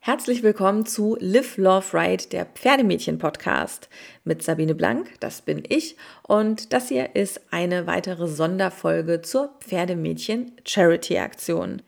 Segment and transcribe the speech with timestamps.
[0.00, 3.90] Herzlich willkommen zu Live Love Ride, der Pferdemädchen-Podcast
[4.24, 11.82] mit Sabine Blank, das bin ich, und das hier ist eine weitere Sonderfolge zur Pferdemädchen-Charity-Aktion.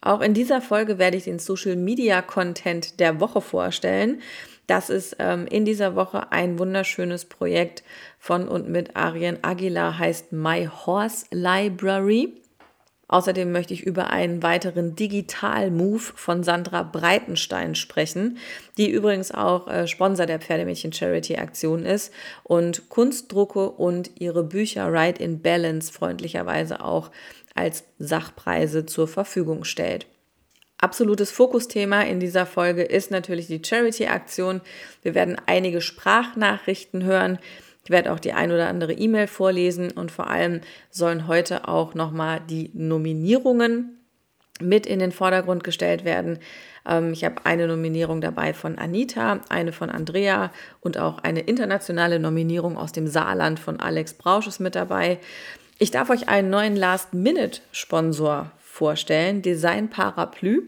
[0.00, 4.20] Auch in dieser Folge werde ich den Social Media Content der Woche vorstellen.
[4.68, 7.82] Das ist ähm, in dieser Woche ein wunderschönes Projekt
[8.18, 12.40] von und mit Arien Aguilar, heißt My Horse Library.
[13.08, 18.38] Außerdem möchte ich über einen weiteren Digital-Move von Sandra Breitenstein sprechen,
[18.78, 24.92] die übrigens auch äh, Sponsor der Pferdemädchen Charity Aktion ist und Kunstdrucke und ihre Bücher
[24.92, 27.12] Ride in Balance freundlicherweise auch
[27.54, 30.06] als Sachpreise zur Verfügung stellt.
[30.78, 34.60] Absolutes Fokusthema in dieser Folge ist natürlich die Charity-Aktion.
[35.02, 37.38] Wir werden einige Sprachnachrichten hören.
[37.86, 41.94] Ich werde auch die ein oder andere E-Mail vorlesen und vor allem sollen heute auch
[41.94, 44.00] nochmal die Nominierungen
[44.60, 46.40] mit in den Vordergrund gestellt werden.
[46.84, 50.50] Ähm, ich habe eine Nominierung dabei von Anita, eine von Andrea
[50.80, 55.18] und auch eine internationale Nominierung aus dem Saarland von Alex Brausch ist mit dabei.
[55.78, 60.62] Ich darf euch einen neuen Last-Minute-Sponsor vorstellen, Design Parapluie.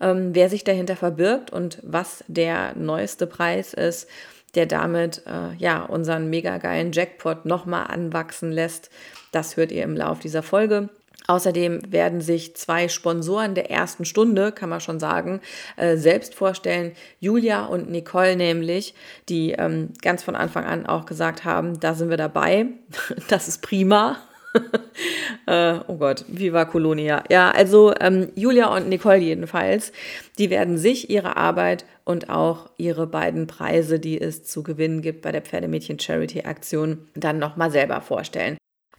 [0.00, 4.08] Ähm, wer sich dahinter verbirgt und was der neueste Preis ist,
[4.54, 8.90] der damit äh, ja unseren mega geilen Jackpot nochmal anwachsen lässt,
[9.32, 10.88] das hört ihr im Lauf dieser Folge.
[11.26, 15.40] Außerdem werden sich zwei Sponsoren der ersten Stunde, kann man schon sagen,
[15.76, 16.92] äh, selbst vorstellen.
[17.20, 18.94] Julia und Nicole nämlich,
[19.28, 22.66] die ähm, ganz von Anfang an auch gesagt haben, da sind wir dabei.
[23.28, 24.16] Das ist prima.
[25.46, 27.24] äh, oh Gott, Viva Colonia.
[27.30, 29.92] Ja, also ähm, Julia und Nicole jedenfalls,
[30.38, 35.22] die werden sich ihre Arbeit und auch ihre beiden Preise, die es zu gewinnen gibt
[35.22, 38.56] bei der Pferdemädchen Charity Aktion, dann nochmal selber vorstellen.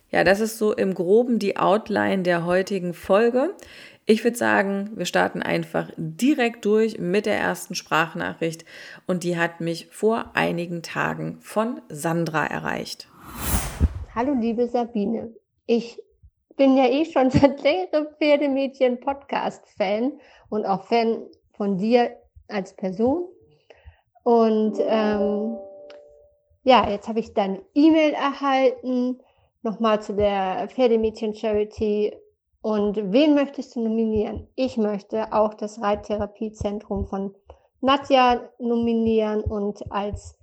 [0.09, 3.55] Ja, das ist so im groben die Outline der heutigen Folge.
[4.05, 8.65] Ich würde sagen, wir starten einfach direkt durch mit der ersten Sprachnachricht
[9.07, 13.07] und die hat mich vor einigen Tagen von Sandra erreicht.
[14.13, 15.31] Hallo liebe Sabine,
[15.71, 16.03] ich
[16.57, 22.17] bin ja eh schon seit längerem Pferdemädchen-Podcast-Fan und auch Fan von dir
[22.49, 23.29] als Person.
[24.23, 25.57] Und ähm,
[26.63, 29.21] ja, jetzt habe ich dann E-Mail erhalten,
[29.61, 32.17] nochmal zu der Pferdemädchen-Charity.
[32.61, 34.49] Und wen möchtest du nominieren?
[34.55, 37.33] Ich möchte auch das Reittherapiezentrum von
[37.79, 40.37] Nadja nominieren und als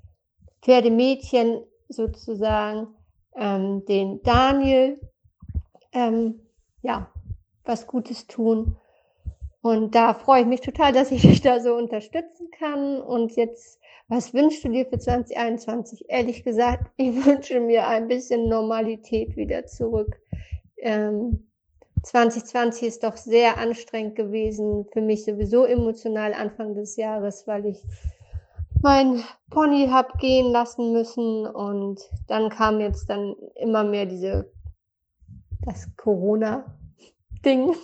[0.62, 2.94] Pferdemädchen sozusagen
[3.37, 4.99] ähm, den Daniel
[5.98, 6.41] ähm,
[6.82, 7.10] ja,
[7.64, 8.76] was Gutes tun.
[9.60, 13.00] Und da freue ich mich total, dass ich dich da so unterstützen kann.
[13.00, 16.04] Und jetzt, was wünschst du dir für 2021?
[16.08, 20.20] Ehrlich gesagt, ich wünsche mir ein bisschen Normalität wieder zurück.
[20.78, 21.44] Ähm,
[22.04, 27.82] 2020 ist doch sehr anstrengend gewesen, für mich sowieso emotional Anfang des Jahres, weil ich
[28.81, 34.48] mein Pony hab gehen lassen müssen und dann kam jetzt dann immer mehr diese
[35.62, 37.74] das Corona-Ding.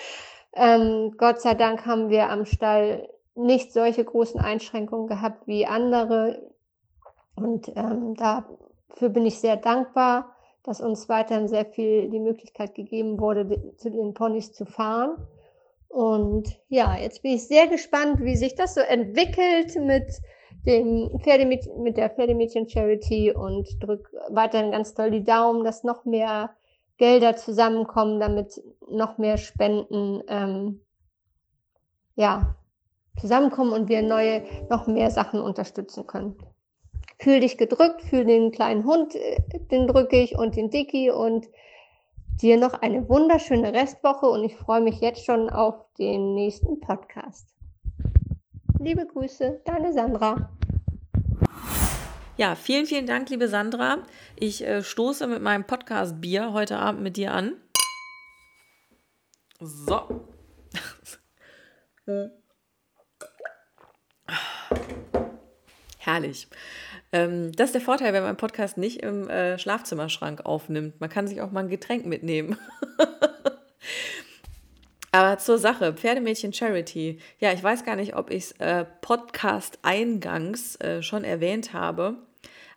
[0.54, 6.50] ähm, Gott sei Dank haben wir am Stall nicht solche großen Einschränkungen gehabt wie andere.
[7.34, 13.18] Und ähm, dafür bin ich sehr dankbar, dass uns weiterhin sehr viel die Möglichkeit gegeben
[13.18, 15.16] wurde, zu den Ponys zu fahren.
[15.88, 20.20] Und ja, jetzt bin ich sehr gespannt, wie sich das so entwickelt mit
[20.66, 26.04] dem Pferdemädchen, mit der Pferdemädchen Charity und drück weiterhin ganz toll die Daumen, dass noch
[26.04, 26.50] mehr
[26.96, 30.80] Gelder zusammenkommen, damit noch mehr Spenden ähm,
[32.14, 32.56] ja,
[33.20, 36.36] zusammenkommen und wir neue, noch mehr Sachen unterstützen können.
[37.18, 39.40] Fühl dich gedrückt, fühl den kleinen Hund, äh,
[39.70, 41.46] den drücke ich und den Dicky und
[42.40, 47.48] dir noch eine wunderschöne Restwoche und ich freue mich jetzt schon auf den nächsten Podcast.
[48.80, 50.50] Liebe Grüße, deine Sandra.
[52.36, 53.98] Ja, vielen, vielen Dank, liebe Sandra.
[54.34, 57.52] Ich äh, stoße mit meinem Podcast Bier heute Abend mit dir an.
[59.60, 60.26] So.
[65.98, 66.48] Herrlich.
[67.12, 71.00] Ähm, das ist der Vorteil, wenn man Podcast nicht im äh, Schlafzimmerschrank aufnimmt.
[71.00, 72.58] Man kann sich auch mal ein Getränk mitnehmen.
[75.14, 77.20] Aber zur Sache, Pferdemädchen Charity.
[77.38, 82.16] Ja, ich weiß gar nicht, ob ich es äh, Podcast-eingangs äh, schon erwähnt habe.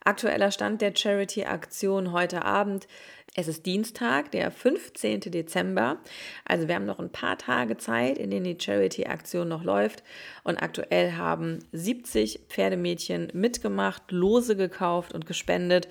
[0.04, 2.88] Aktueller Stand der Charity-Aktion heute Abend.
[3.34, 5.22] Es ist Dienstag, der 15.
[5.22, 5.98] Dezember.
[6.46, 10.04] Also wir haben noch ein paar Tage Zeit, in denen die Charity-Aktion noch läuft.
[10.44, 15.88] Und aktuell haben 70 Pferdemädchen mitgemacht, Lose gekauft und gespendet.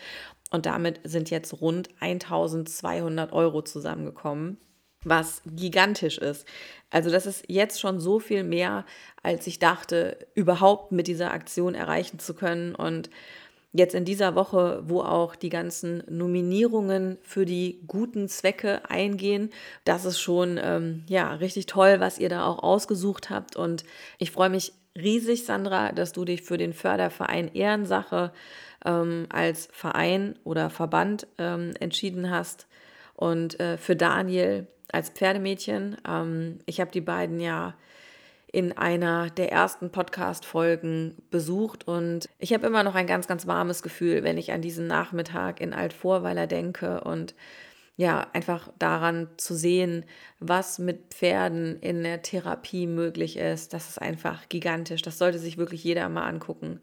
[0.53, 4.59] Und damit sind jetzt rund 1200 Euro zusammengekommen.
[5.07, 6.47] Was gigantisch ist.
[6.91, 8.85] Also das ist jetzt schon so viel mehr,
[9.23, 12.75] als ich dachte, überhaupt mit dieser Aktion erreichen zu können.
[12.75, 13.09] Und
[13.73, 19.51] jetzt in dieser Woche, wo auch die ganzen Nominierungen für die guten Zwecke eingehen,
[19.85, 23.57] das ist schon ähm, ja richtig toll, was ihr da auch ausgesucht habt.
[23.57, 23.85] Und
[24.19, 28.33] ich freue mich riesig, Sandra, dass du dich für den Förderverein Ehrensache
[28.85, 32.67] ähm, als Verein oder Verband ähm, entschieden hast
[33.17, 35.97] und äh, für Daniel als Pferdemädchen.
[36.09, 37.75] Ähm, ich habe die beiden ja
[38.53, 43.83] in einer der ersten Podcast-Folgen besucht und ich habe immer noch ein ganz, ganz warmes
[43.83, 47.35] Gefühl, wenn ich an diesen Nachmittag in Altvorweiler denke und
[47.99, 50.05] ja, einfach daran zu sehen,
[50.39, 55.01] was mit Pferden in der Therapie möglich ist, das ist einfach gigantisch.
[55.01, 56.81] Das sollte sich wirklich jeder mal angucken.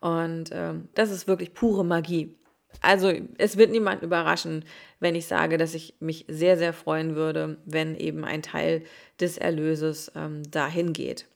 [0.00, 2.36] Und ähm, das ist wirklich pure Magie.
[2.80, 4.64] Also es wird niemand überraschen,
[4.98, 8.82] wenn ich sage, dass ich mich sehr, sehr freuen würde, wenn eben ein Teil
[9.20, 11.26] des Erlöses ähm, dahin geht.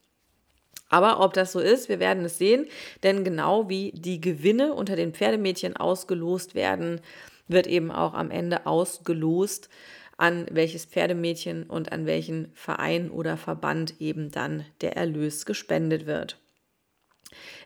[0.89, 2.67] Aber ob das so ist, wir werden es sehen,
[3.03, 7.01] denn genau wie die Gewinne unter den Pferdemädchen ausgelost werden,
[7.47, 9.69] wird eben auch am Ende ausgelost,
[10.17, 16.37] an welches Pferdemädchen und an welchen Verein oder Verband eben dann der Erlös gespendet wird.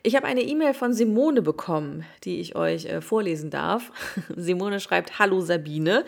[0.03, 3.91] Ich habe eine E-Mail von Simone bekommen, die ich euch äh, vorlesen darf.
[4.35, 6.05] Simone schreibt, Hallo Sabine.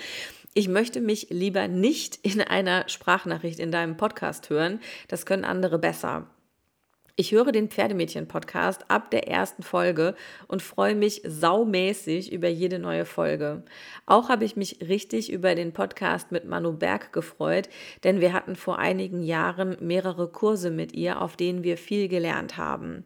[0.56, 4.80] Ich möchte mich lieber nicht in einer Sprachnachricht in deinem Podcast hören.
[5.08, 6.28] Das können andere besser.
[7.16, 10.16] Ich höre den Pferdemädchen-Podcast ab der ersten Folge
[10.48, 13.62] und freue mich saumäßig über jede neue Folge.
[14.08, 17.70] Auch habe ich mich richtig über den Podcast mit Manu Berg gefreut,
[18.04, 22.58] denn wir hatten vor einigen Jahren mehrere Kurse mit ihr, auf denen wir viel gelernt
[22.58, 23.06] haben.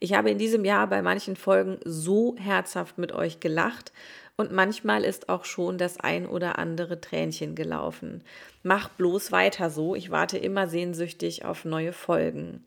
[0.00, 3.90] Ich habe in diesem Jahr bei manchen Folgen so herzhaft mit euch gelacht
[4.36, 8.22] und manchmal ist auch schon das ein oder andere Tränchen gelaufen.
[8.62, 12.62] Mach bloß weiter so, ich warte immer sehnsüchtig auf neue Folgen.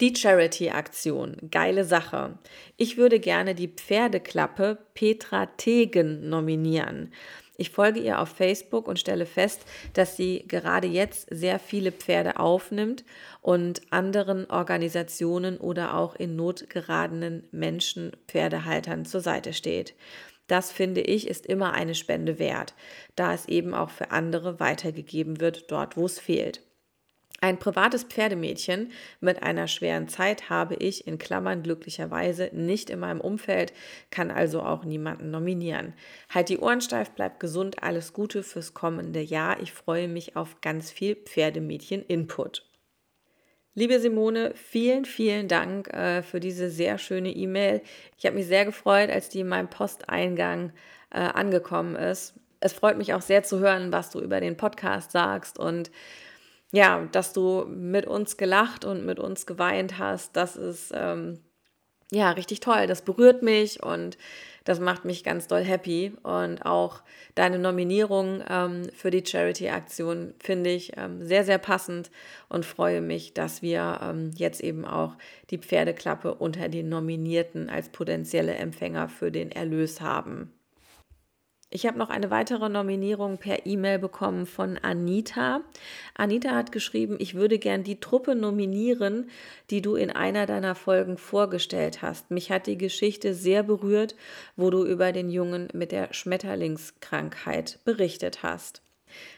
[0.00, 2.38] Die Charity-Aktion, geile Sache.
[2.76, 7.12] Ich würde gerne die Pferdeklappe Petra Tegen nominieren.
[7.58, 9.62] Ich folge ihr auf Facebook und stelle fest,
[9.94, 13.04] dass sie gerade jetzt sehr viele Pferde aufnimmt
[13.40, 19.94] und anderen Organisationen oder auch in Not geradenen Menschen, Pferdehaltern zur Seite steht.
[20.48, 22.74] Das finde ich ist immer eine Spende wert,
[23.16, 26.65] da es eben auch für andere weitergegeben wird, dort wo es fehlt.
[27.40, 33.20] Ein privates Pferdemädchen mit einer schweren Zeit habe ich in Klammern glücklicherweise nicht in meinem
[33.20, 33.72] Umfeld,
[34.10, 35.92] kann also auch niemanden nominieren.
[36.30, 39.60] Halt die Ohren steif, bleib gesund, alles Gute fürs kommende Jahr.
[39.60, 42.64] Ich freue mich auf ganz viel Pferdemädchen-Input.
[43.78, 47.82] Liebe Simone, vielen, vielen Dank äh, für diese sehr schöne E-Mail.
[48.16, 50.72] Ich habe mich sehr gefreut, als die in meinem Posteingang
[51.10, 52.32] äh, angekommen ist.
[52.60, 55.90] Es freut mich auch sehr zu hören, was du über den Podcast sagst und
[56.72, 61.40] ja, dass du mit uns gelacht und mit uns geweint hast, das ist ähm,
[62.10, 62.86] ja richtig toll.
[62.86, 64.18] Das berührt mich und
[64.64, 66.12] das macht mich ganz doll happy.
[66.22, 67.02] Und auch
[67.36, 72.10] deine Nominierung ähm, für die Charity-Aktion finde ich ähm, sehr, sehr passend
[72.48, 75.16] und freue mich, dass wir ähm, jetzt eben auch
[75.50, 80.52] die Pferdeklappe unter den Nominierten als potenzielle Empfänger für den Erlös haben.
[81.68, 85.62] Ich habe noch eine weitere Nominierung per E-Mail bekommen von Anita.
[86.14, 89.28] Anita hat geschrieben, ich würde gern die Truppe nominieren,
[89.70, 92.30] die du in einer deiner Folgen vorgestellt hast.
[92.30, 94.14] Mich hat die Geschichte sehr berührt,
[94.54, 98.82] wo du über den Jungen mit der Schmetterlingskrankheit berichtet hast.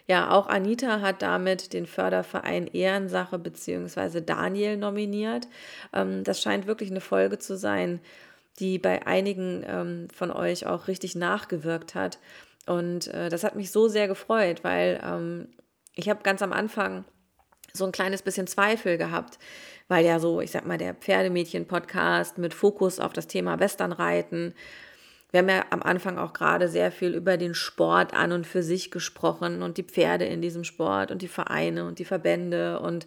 [0.06, 4.20] Ja, auch Anita hat damit den Förderverein Ehrensache bzw.
[4.20, 5.49] Daniel nominiert.
[5.94, 8.00] Ähm, das scheint wirklich eine Folge zu sein,
[8.58, 12.18] die bei einigen ähm, von euch auch richtig nachgewirkt hat.
[12.66, 15.48] Und äh, das hat mich so sehr gefreut, weil ähm,
[15.94, 17.04] ich habe ganz am Anfang
[17.72, 19.38] so ein kleines bisschen Zweifel gehabt,
[19.88, 24.54] weil ja so, ich sag mal, der Pferdemädchen-Podcast mit Fokus auf das Thema Westernreiten.
[25.30, 28.62] Wir haben ja am Anfang auch gerade sehr viel über den Sport an und für
[28.62, 33.06] sich gesprochen und die Pferde in diesem Sport und die Vereine und die Verbände und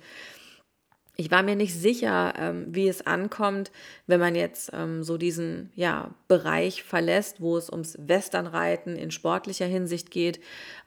[1.17, 3.71] ich war mir nicht sicher, ähm, wie es ankommt,
[4.07, 9.65] wenn man jetzt ähm, so diesen ja, Bereich verlässt, wo es ums Westernreiten in sportlicher
[9.65, 10.39] Hinsicht geht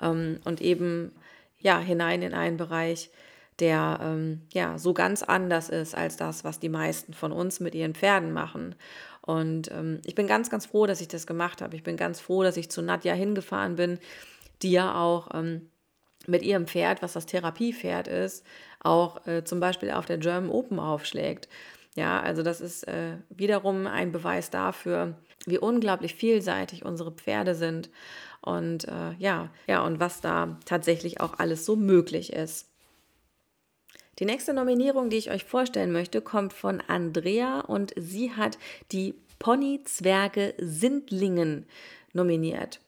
[0.02, 1.12] ähm, und eben
[1.60, 3.10] ja, hinein in einen Bereich,
[3.60, 7.74] der ähm, ja so ganz anders ist als das, was die meisten von uns mit
[7.74, 8.74] ihren Pferden machen.
[9.20, 11.76] Und ähm, ich bin ganz, ganz froh, dass ich das gemacht habe.
[11.76, 13.98] Ich bin ganz froh, dass ich zu Nadja hingefahren bin,
[14.62, 15.70] die ja auch ähm,
[16.26, 18.44] mit ihrem Pferd, was das Therapiepferd ist,
[18.80, 21.48] auch äh, zum Beispiel auf der German Open aufschlägt.
[21.96, 25.14] Ja, also das ist äh, wiederum ein Beweis dafür,
[25.46, 27.90] wie unglaublich vielseitig unsere Pferde sind
[28.40, 32.68] und äh, ja, ja, und was da tatsächlich auch alles so möglich ist.
[34.18, 38.58] Die nächste Nominierung, die ich euch vorstellen möchte, kommt von Andrea und sie hat
[38.92, 41.66] die Pony-Zwerge Sindlingen
[42.12, 42.80] nominiert.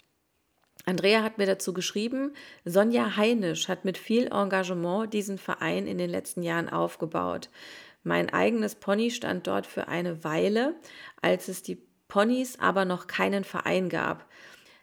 [0.88, 2.32] Andrea hat mir dazu geschrieben,
[2.64, 7.50] Sonja Heinisch hat mit viel Engagement diesen Verein in den letzten Jahren aufgebaut.
[8.04, 10.76] Mein eigenes Pony stand dort für eine Weile,
[11.20, 14.26] als es die Ponys aber noch keinen Verein gab.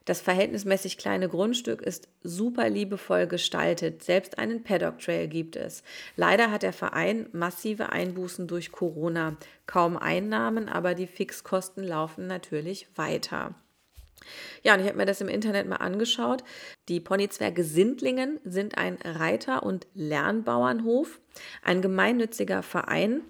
[0.04, 4.04] Das verhältnismäßig kleine Grundstück ist super liebevoll gestaltet.
[4.04, 5.84] Selbst einen Paddock Trail gibt es.
[6.18, 9.38] Leider hat der Verein massive Einbußen durch Corona.
[9.68, 13.56] Kaum Einnahmen, aber die Fixkosten laufen natürlich weiter.
[14.64, 16.44] Ja, und ich habe mir das im Internet mal angeschaut.
[16.90, 21.20] Die Ponyzwerge Sindlingen sind ein Reiter- und Lernbauernhof,
[21.64, 23.22] ein gemeinnütziger Verein,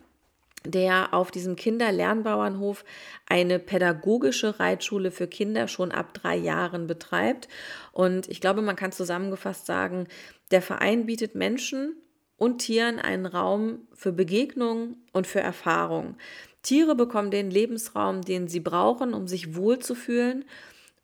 [0.66, 2.86] der auf diesem Kinderlernbauernhof
[3.28, 7.50] eine pädagogische Reitschule für Kinder schon ab drei Jahren betreibt.
[7.92, 10.08] Und ich glaube, man kann zusammengefasst sagen,
[10.52, 11.96] der Verein bietet Menschen
[12.38, 16.18] und Tieren einen Raum für Begegnung und für Erfahrung.
[16.62, 20.46] Tiere bekommen den Lebensraum, den sie brauchen, um sich wohlzufühlen.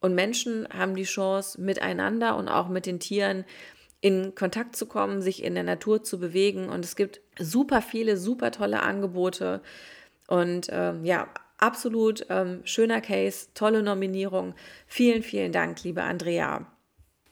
[0.02, 3.46] Und Menschen haben die Chance, miteinander und auch mit den Tieren
[4.02, 6.70] in Kontakt zu kommen, sich in der Natur zu bewegen.
[6.70, 9.62] Und es gibt super viele, super tolle Angebote.
[10.28, 11.28] Und ähm, ja,
[11.58, 14.54] absolut ähm, schöner Case, tolle Nominierung.
[14.88, 16.66] Vielen, vielen Dank, liebe Andrea.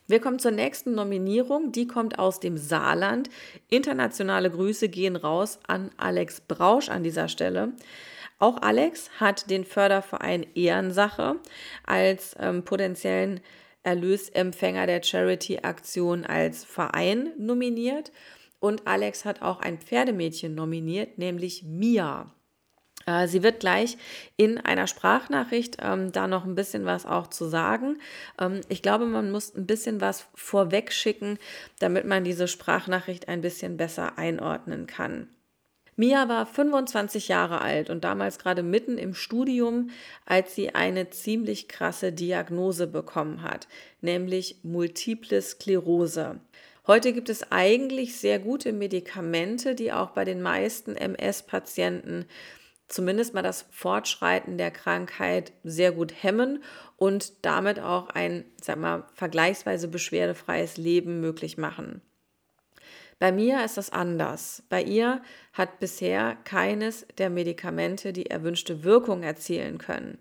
[0.07, 1.73] Wir kommen zur nächsten Nominierung.
[1.73, 3.29] Die kommt aus dem Saarland.
[3.69, 7.73] Internationale Grüße gehen raus an Alex Brausch an dieser Stelle.
[8.39, 11.37] Auch Alex hat den Förderverein Ehrensache
[11.83, 13.39] als ähm, potenziellen
[13.83, 18.11] Erlösempfänger der Charity-Aktion als Verein nominiert.
[18.59, 22.31] Und Alex hat auch ein Pferdemädchen nominiert, nämlich Mia.
[23.07, 23.97] Äh, sie wird gleich
[24.35, 27.99] in einer Sprachnachricht ähm, da noch ein bisschen was auch zu sagen.
[28.39, 31.39] Ähm, ich glaube, man muss ein bisschen was vorweg schicken,
[31.79, 35.29] damit man diese Sprachnachricht ein bisschen besser einordnen kann.
[35.99, 39.89] Mia war 25 Jahre alt und damals gerade mitten im Studium,
[40.27, 43.67] als sie eine ziemlich krasse Diagnose bekommen hat,
[43.99, 46.39] nämlich multiple Sklerose.
[46.85, 52.25] Heute gibt es eigentlich sehr gute Medikamente, die auch bei den meisten MS-Patienten
[52.87, 56.63] zumindest mal das Fortschreiten der Krankheit sehr gut hemmen
[56.95, 62.01] und damit auch ein, sag mal, vergleichsweise beschwerdefreies Leben möglich machen.
[63.19, 64.63] Bei mir ist das anders.
[64.69, 65.21] Bei ihr
[65.53, 70.19] hat bisher keines der Medikamente die erwünschte Wirkung erzielen können.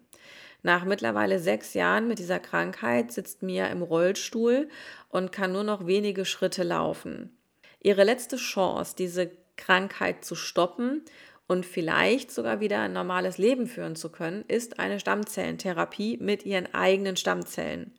[0.63, 4.69] Nach mittlerweile sechs Jahren mit dieser Krankheit sitzt Mia im Rollstuhl
[5.11, 7.37] und kann nur noch wenige Schritte laufen.
[7.81, 11.03] Ihre letzte Chance, diese Krankheit zu stoppen
[11.47, 16.75] und vielleicht sogar wieder ein normales Leben führen zu können, ist eine Stammzellentherapie mit ihren
[16.75, 17.93] eigenen Stammzellen.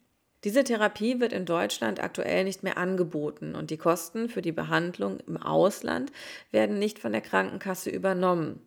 [0.43, 5.19] Diese Therapie wird in Deutschland aktuell nicht mehr angeboten und die Kosten für die Behandlung
[5.27, 6.11] im Ausland
[6.51, 8.61] werden nicht von der Krankenkasse übernommen.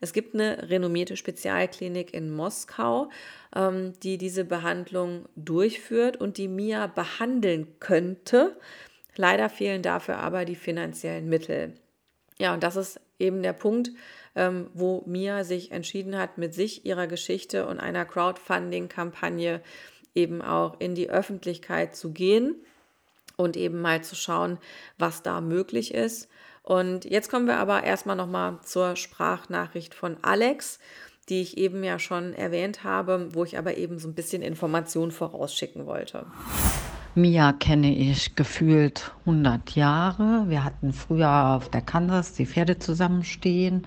[0.00, 3.08] Es gibt eine renommierte Spezialklinik in Moskau,
[3.56, 8.58] ähm, die diese Behandlung durchführt und die Mia behandeln könnte.
[9.16, 11.72] Leider fehlen dafür aber die finanziellen Mittel.
[12.38, 13.92] Ja, und das ist eben der Punkt,
[14.34, 19.62] ähm, wo Mia sich entschieden hat, mit sich, ihrer Geschichte und einer Crowdfunding-Kampagne
[20.14, 22.56] eben auch in die Öffentlichkeit zu gehen
[23.36, 24.58] und eben mal zu schauen,
[24.98, 26.28] was da möglich ist.
[26.62, 30.78] Und jetzt kommen wir aber erstmal nochmal zur Sprachnachricht von Alex,
[31.28, 35.10] die ich eben ja schon erwähnt habe, wo ich aber eben so ein bisschen Information
[35.10, 36.26] vorausschicken wollte.
[37.14, 40.46] Mia kenne ich gefühlt 100 Jahre.
[40.48, 43.86] Wir hatten früher auf der Kansas die Pferde zusammenstehen.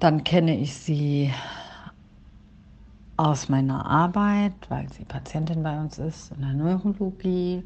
[0.00, 1.32] Dann kenne ich sie
[3.16, 7.62] aus meiner Arbeit, weil sie Patientin bei uns ist in der Neurologie.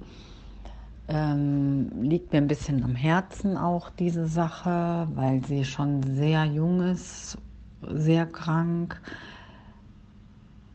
[1.10, 6.82] Ähm, liegt mir ein bisschen am Herzen auch diese Sache, weil sie schon sehr jung
[6.82, 7.38] ist,
[7.80, 9.00] sehr krank.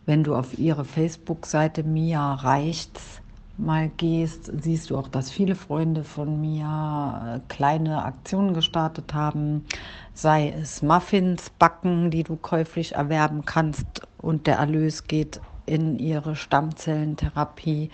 [0.07, 3.21] Wenn du auf ihre Facebook-Seite Mia Reichts
[3.57, 9.65] mal gehst, siehst du auch, dass viele Freunde von mir äh, kleine Aktionen gestartet haben,
[10.13, 16.35] sei es Muffins backen, die du käuflich erwerben kannst und der Erlös geht in ihre
[16.35, 17.89] Stammzellentherapie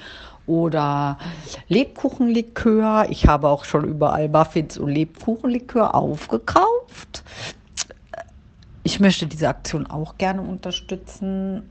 [0.48, 1.18] oder
[1.68, 3.08] Lebkuchenlikör.
[3.10, 7.24] Ich habe auch schon überall Muffins und Lebkuchenlikör aufgekauft.
[8.84, 11.70] Ich möchte diese Aktion auch gerne unterstützen,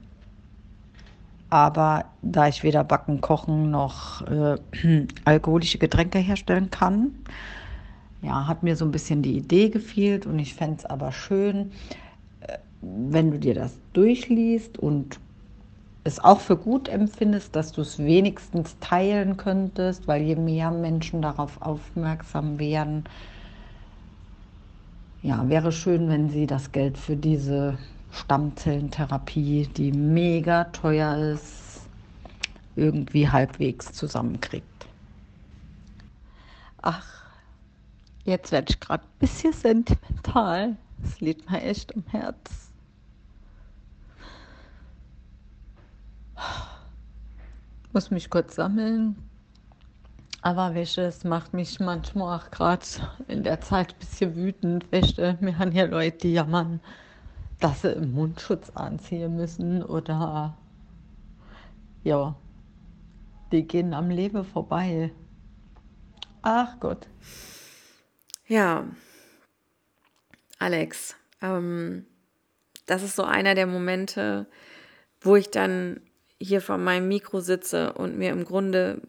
[1.51, 4.57] aber da ich weder backen, kochen noch äh,
[5.25, 7.13] alkoholische Getränke herstellen kann,
[8.23, 11.73] ja, hat mir so ein bisschen die Idee gefehlt und ich fände es aber schön,
[12.41, 15.21] äh, wenn du dir das durchliest und
[16.05, 21.23] es auch für gut empfindest, dass du es wenigstens teilen könntest, weil je mehr Menschen
[21.23, 23.05] darauf aufmerksam werden,
[25.23, 27.77] ja, wäre schön, wenn sie das Geld für diese
[28.13, 31.83] Stammzellentherapie, die mega teuer ist,
[32.77, 34.87] irgendwie halbwegs zusammenkriegt.
[36.81, 37.18] Ach,
[38.29, 40.77] jetzt werde ich gerade ein bisschen sentimental.
[41.03, 42.73] Es liegt mir echt am Herz.
[47.93, 49.17] Muss mich kurz sammeln.
[50.43, 52.85] Aber welche, es macht mich manchmal auch gerade
[53.27, 54.87] in der Zeit ein bisschen wütend.
[54.93, 56.81] Welche, mir haben hier Leute, die jammern,
[57.59, 60.57] dass sie einen Mundschutz anziehen müssen oder
[62.05, 62.37] ja,
[63.51, 65.13] die gehen am Leben vorbei.
[66.43, 67.09] Ach Gott.
[68.49, 68.87] Ja,
[70.59, 72.07] Alex, ähm,
[72.87, 74.47] das ist so einer der Momente,
[75.21, 76.01] wo ich dann
[76.41, 79.03] hier vor meinem Mikro sitze und mir im Grunde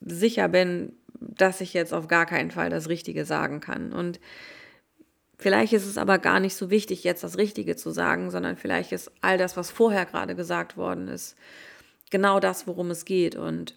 [0.00, 3.92] sicher bin, dass ich jetzt auf gar keinen Fall das Richtige sagen kann.
[3.92, 4.18] Und
[5.38, 8.90] vielleicht ist es aber gar nicht so wichtig, jetzt das Richtige zu sagen, sondern vielleicht
[8.90, 11.36] ist all das, was vorher gerade gesagt worden ist,
[12.10, 13.36] genau das, worum es geht.
[13.36, 13.76] Und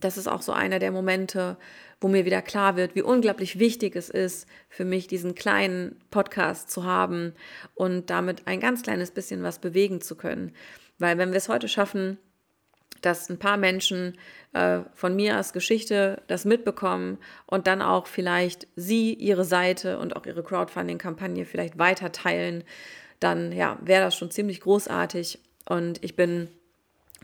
[0.00, 1.56] das ist auch so einer der Momente,
[2.00, 6.70] wo mir wieder klar wird, wie unglaublich wichtig es ist, für mich diesen kleinen Podcast
[6.70, 7.34] zu haben
[7.74, 10.52] und damit ein ganz kleines bisschen was bewegen zu können.
[10.98, 12.18] Weil wenn wir es heute schaffen,
[13.02, 14.18] dass ein paar Menschen
[14.52, 20.16] äh, von mir als Geschichte das mitbekommen und dann auch vielleicht sie ihre Seite und
[20.16, 22.64] auch ihre Crowdfunding-Kampagne vielleicht weiter teilen,
[23.18, 25.38] dann ja, wäre das schon ziemlich großartig.
[25.66, 26.48] Und ich bin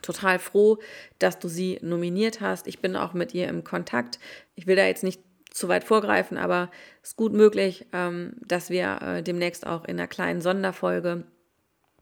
[0.03, 0.79] total froh,
[1.19, 2.67] dass du sie nominiert hast.
[2.67, 4.19] Ich bin auch mit ihr im Kontakt.
[4.55, 6.71] Ich will da jetzt nicht zu weit vorgreifen, aber
[7.03, 11.25] es ist gut möglich, ähm, dass wir äh, demnächst auch in einer kleinen Sonderfolge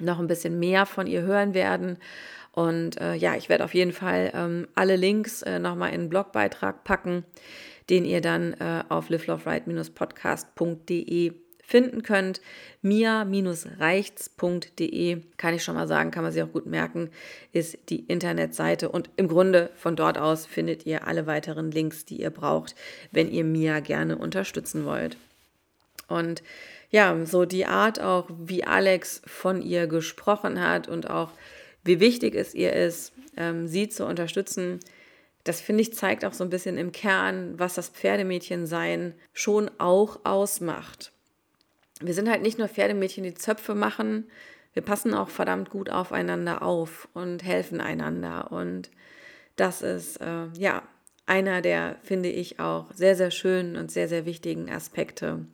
[0.01, 1.99] noch ein bisschen mehr von ihr hören werden.
[2.51, 6.09] Und äh, ja, ich werde auf jeden Fall ähm, alle Links äh, nochmal in einen
[6.09, 7.25] Blogbeitrag packen,
[7.91, 12.41] den ihr dann äh, auf liveloveright-podcast.de finden könnt.
[12.83, 17.11] mia-reichts.de kann ich schon mal sagen, kann man sich auch gut merken,
[17.53, 22.21] ist die Internetseite und im Grunde von dort aus findet ihr alle weiteren Links, die
[22.21, 22.75] ihr braucht,
[23.11, 25.17] wenn ihr Mia gerne unterstützen wollt.
[26.09, 26.43] Und
[26.91, 31.33] ja, so die Art auch, wie Alex von ihr gesprochen hat und auch
[31.83, 34.81] wie wichtig es ihr ist, ähm, sie zu unterstützen,
[35.45, 40.21] das finde ich zeigt auch so ein bisschen im Kern, was das Pferdemädchensein schon auch
[40.25, 41.14] ausmacht.
[42.01, 44.29] Wir sind halt nicht nur Pferdemädchen, die Zöpfe machen,
[44.73, 48.51] wir passen auch verdammt gut aufeinander auf und helfen einander.
[48.51, 48.91] Und
[49.55, 50.83] das ist äh, ja
[51.27, 55.47] einer der, finde ich, auch sehr, sehr schönen und sehr, sehr wichtigen Aspekte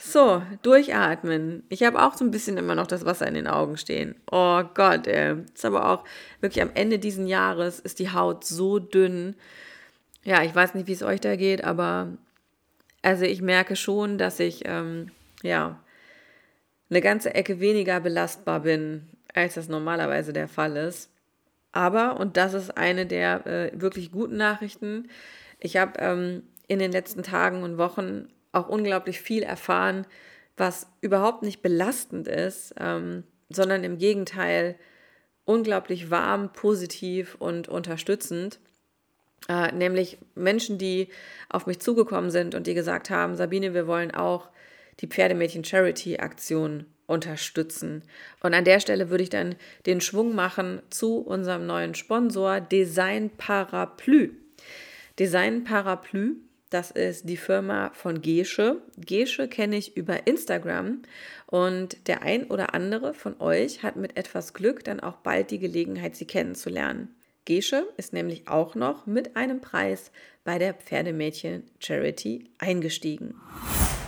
[0.00, 1.64] so, durchatmen.
[1.68, 4.14] Ich habe auch so ein bisschen immer noch das Wasser in den Augen stehen.
[4.30, 5.36] Oh Gott, ey.
[5.52, 6.04] Ist aber auch
[6.40, 9.34] wirklich am Ende dieses Jahres ist die Haut so dünn.
[10.22, 12.08] Ja, ich weiß nicht, wie es euch da geht, aber
[13.04, 15.10] also ich merke schon, dass ich ähm,
[15.42, 15.78] ja
[16.88, 21.10] eine ganze Ecke weniger belastbar bin, als das normalerweise der Fall ist.
[21.70, 25.08] Aber, und das ist eine der äh, wirklich guten Nachrichten,
[25.60, 30.06] ich habe ähm, in den letzten Tagen und Wochen auch unglaublich viel erfahren,
[30.56, 34.76] was überhaupt nicht belastend ist, ähm, sondern im Gegenteil
[35.44, 38.60] unglaublich warm, positiv und unterstützend.
[39.48, 41.08] Äh, nämlich Menschen, die
[41.48, 44.48] auf mich zugekommen sind und die gesagt haben, Sabine, wir wollen auch
[45.00, 48.02] die Pferdemädchen Charity Aktion unterstützen.
[48.40, 53.30] Und an der Stelle würde ich dann den Schwung machen zu unserem neuen Sponsor Design
[53.36, 54.30] Parapluie.
[55.18, 56.36] Design Parapluie
[56.74, 58.82] das ist die Firma von Gesche.
[58.96, 61.02] Gesche kenne ich über Instagram
[61.46, 65.60] und der ein oder andere von euch hat mit etwas Glück dann auch bald die
[65.60, 67.14] Gelegenheit, sie kennenzulernen.
[67.44, 70.10] Gesche ist nämlich auch noch mit einem Preis
[70.44, 73.34] bei der Pferdemädchen Charity eingestiegen.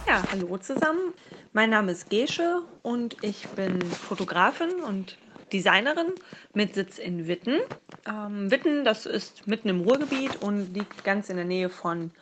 [0.06, 1.12] Ja, hallo zusammen.
[1.52, 5.18] Mein Name ist Gesche und ich bin Fotografin und
[5.52, 6.12] Designerin
[6.54, 7.60] mit Sitz in Witten.
[8.08, 12.12] Ähm, Witten, das ist mitten im Ruhrgebiet und liegt ganz in der Nähe von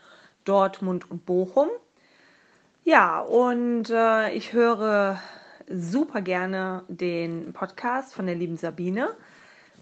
[0.44, 1.68] Dortmund und Bochum.
[2.82, 5.20] Ja, und äh, ich höre
[5.68, 9.14] super gerne den Podcast von der lieben Sabine.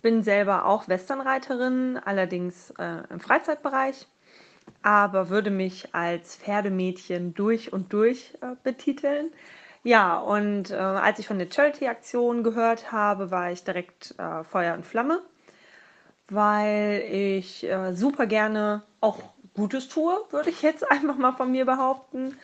[0.03, 4.07] Bin selber auch Westernreiterin, allerdings äh, im Freizeitbereich,
[4.83, 9.31] aber würde mich als Pferdemädchen durch und durch äh, betiteln.
[9.85, 14.75] Ja, und äh, als ich von der Charity-Aktion gehört habe, war ich direkt äh, Feuer
[14.75, 15.23] und Flamme,
[16.29, 19.19] weil ich äh, super gerne auch
[19.55, 22.37] Gutes tue, würde ich jetzt einfach mal von mir behaupten.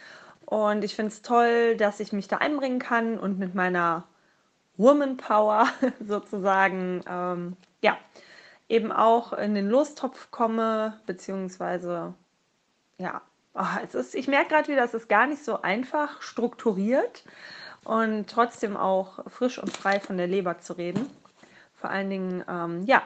[0.44, 4.04] Und ich finde es toll, dass ich mich da einbringen kann und mit meiner
[4.78, 5.68] Woman Power
[6.00, 7.98] sozusagen, ähm, ja,
[8.68, 12.14] eben auch in den Lostopf komme, beziehungsweise,
[12.98, 13.20] ja,
[13.54, 17.24] oh, es ist, ich merke gerade wieder, es ist gar nicht so einfach strukturiert
[17.84, 21.10] und trotzdem auch frisch und frei von der Leber zu reden.
[21.74, 23.02] Vor allen Dingen, ähm, ja,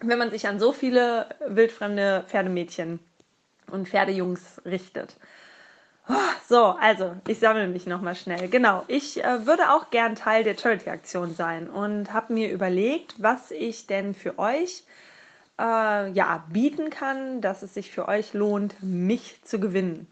[0.00, 3.00] wenn man sich an so viele wildfremde Pferdemädchen
[3.70, 5.16] und Pferdejungs richtet.
[6.48, 8.48] So, also ich sammle mich nochmal schnell.
[8.48, 13.50] Genau, ich äh, würde auch gern Teil der Charity-Aktion sein und habe mir überlegt, was
[13.50, 14.82] ich denn für euch
[15.58, 20.06] äh, ja, bieten kann, dass es sich für euch lohnt, mich zu gewinnen.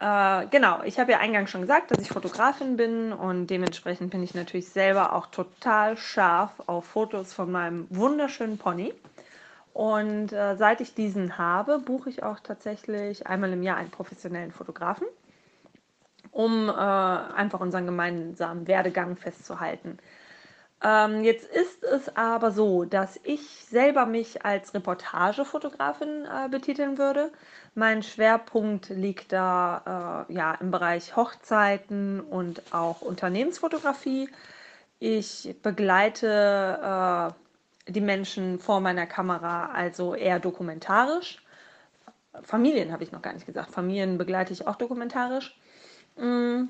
[0.00, 4.24] Äh, genau, ich habe ja eingangs schon gesagt, dass ich Fotografin bin und dementsprechend bin
[4.24, 8.92] ich natürlich selber auch total scharf auf Fotos von meinem wunderschönen Pony.
[9.72, 14.52] Und äh, seit ich diesen habe, buche ich auch tatsächlich einmal im Jahr einen professionellen
[14.52, 15.06] Fotografen,
[16.30, 19.98] um äh, einfach unseren gemeinsamen Werdegang festzuhalten.
[20.84, 27.30] Ähm, jetzt ist es aber so, dass ich selber mich als Reportagefotografin äh, betiteln würde.
[27.74, 34.28] Mein Schwerpunkt liegt da äh, ja im Bereich Hochzeiten und auch Unternehmensfotografie.
[34.98, 37.42] Ich begleite äh,
[37.88, 41.42] die Menschen vor meiner Kamera, also eher dokumentarisch.
[42.42, 43.70] Familien habe ich noch gar nicht gesagt.
[43.70, 45.58] Familien begleite ich auch dokumentarisch.
[46.16, 46.64] Mm,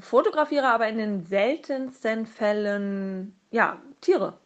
[0.00, 4.38] fotografiere aber in den seltensten Fällen ja, Tiere.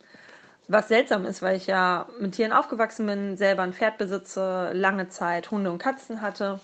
[0.69, 5.09] Was seltsam ist, weil ich ja mit Tieren aufgewachsen bin, selber ein Pferd besitze, lange
[5.09, 6.61] Zeit Hunde und Katzen hatte.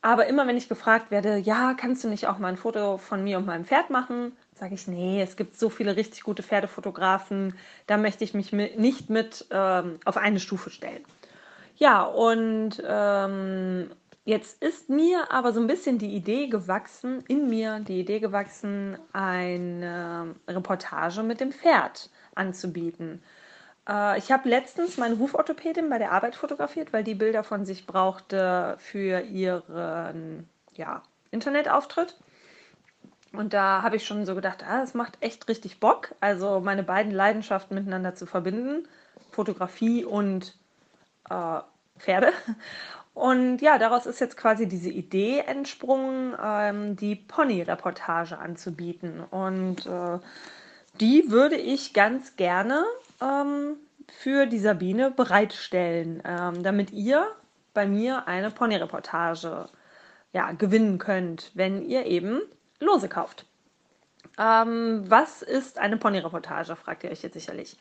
[0.00, 3.22] Aber immer wenn ich gefragt werde, ja, kannst du nicht auch mal ein Foto von
[3.22, 7.58] mir und meinem Pferd machen, sage ich, nee, es gibt so viele richtig gute Pferdefotografen,
[7.88, 11.04] da möchte ich mich mit, nicht mit ähm, auf eine Stufe stellen.
[11.74, 13.90] Ja, und ähm,
[14.24, 18.96] jetzt ist mir aber so ein bisschen die Idee gewachsen, in mir die Idee gewachsen,
[19.12, 23.20] eine Reportage mit dem Pferd anzubieten.
[23.88, 27.84] Äh, ich habe letztens meine Huforthopädin bei der Arbeit fotografiert, weil die Bilder von sich
[27.84, 32.14] brauchte für ihren ja, Internetauftritt.
[33.32, 36.82] Und da habe ich schon so gedacht, ah, das macht echt richtig Bock, also meine
[36.82, 38.86] beiden Leidenschaften miteinander zu verbinden,
[39.30, 40.54] Fotografie und
[41.30, 41.60] äh,
[41.98, 42.32] Pferde.
[43.14, 49.20] Und ja, daraus ist jetzt quasi diese Idee entsprungen, ähm, die Pony-Reportage anzubieten.
[49.20, 50.18] Und äh,
[50.98, 52.84] die würde ich ganz gerne
[53.20, 53.76] ähm,
[54.08, 57.26] für die Sabine bereitstellen, ähm, damit ihr
[57.74, 59.68] bei mir eine Pony-Reportage
[60.32, 62.40] ja, gewinnen könnt, wenn ihr eben
[62.82, 63.46] Lose kauft.
[64.38, 67.76] Ähm, was ist eine Pony-Reportage, fragt ihr euch jetzt sicherlich.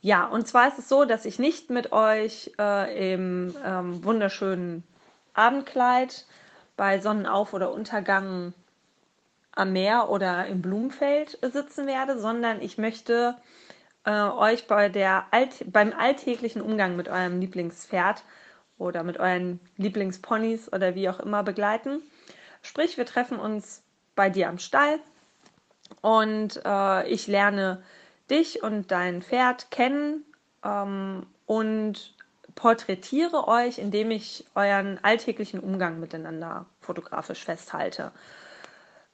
[0.00, 4.84] Ja, und zwar ist es so, dass ich nicht mit euch äh, im ähm, wunderschönen
[5.34, 6.26] Abendkleid
[6.76, 8.54] bei Sonnenauf- oder Untergang
[9.52, 13.36] am Meer oder im Blumenfeld sitzen werde, sondern ich möchte
[14.04, 18.22] äh, euch bei der Alt beim alltäglichen Umgang mit eurem Lieblingspferd
[18.78, 22.02] oder mit euren Lieblingsponys oder wie auch immer begleiten.
[22.62, 23.82] Sprich, wir treffen uns
[24.18, 24.98] bei dir am Stall
[26.00, 27.84] und äh, ich lerne
[28.28, 30.24] dich und dein Pferd kennen
[30.64, 32.14] ähm, und
[32.56, 38.10] porträtiere euch, indem ich euren alltäglichen Umgang miteinander fotografisch festhalte.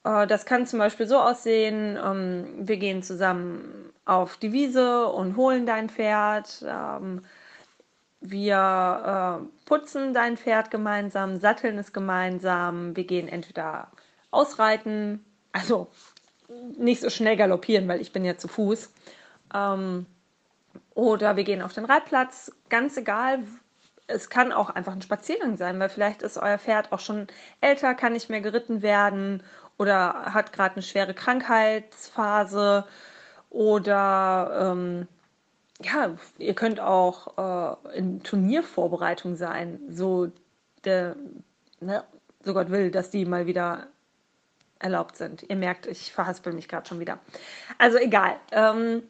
[0.05, 5.37] Äh, das kann zum Beispiel so aussehen, ähm, wir gehen zusammen auf die Wiese und
[5.37, 6.65] holen dein Pferd.
[6.67, 7.23] Ähm,
[8.23, 12.97] wir äh, putzen dein Pferd gemeinsam, satteln es gemeinsam.
[12.97, 13.89] Wir gehen entweder
[14.35, 15.89] ausreiten, also
[16.77, 18.93] nicht so schnell galoppieren, weil ich bin ja zu Fuß.
[19.55, 20.07] Ähm,
[20.95, 23.41] oder wir gehen auf den Reitplatz, ganz egal.
[24.07, 27.27] Es kann auch einfach ein Spaziergang sein, weil vielleicht ist euer Pferd auch schon
[27.61, 29.43] älter, kann nicht mehr geritten werden
[29.79, 32.85] oder hat gerade eine schwere Krankheitsphase
[33.51, 35.09] oder ähm,
[35.81, 40.31] ja, ihr könnt auch äh, in Turniervorbereitung sein, so
[40.85, 41.17] der,
[41.81, 42.05] ne,
[42.45, 43.89] so Gott will, dass die mal wieder
[44.79, 45.45] erlaubt sind.
[45.49, 47.19] Ihr merkt, ich verhaspel mich gerade schon wieder.
[47.79, 48.37] Also egal.
[48.53, 49.03] Ähm,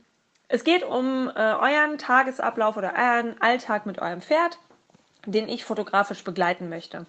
[0.48, 4.58] es geht um äh, euren Tagesablauf oder euren Alltag mit eurem Pferd,
[5.26, 7.06] den ich fotografisch begleiten möchte.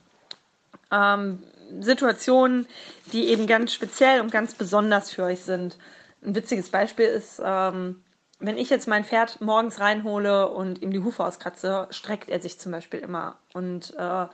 [0.91, 1.43] Ähm,
[1.79, 2.67] Situationen,
[3.11, 5.77] die eben ganz speziell und ganz besonders für euch sind.
[6.23, 8.03] Ein witziges Beispiel ist, ähm,
[8.39, 12.59] wenn ich jetzt mein Pferd morgens reinhole und ihm die Hufe auskratze, streckt er sich
[12.59, 13.37] zum Beispiel immer.
[13.53, 14.27] Und äh,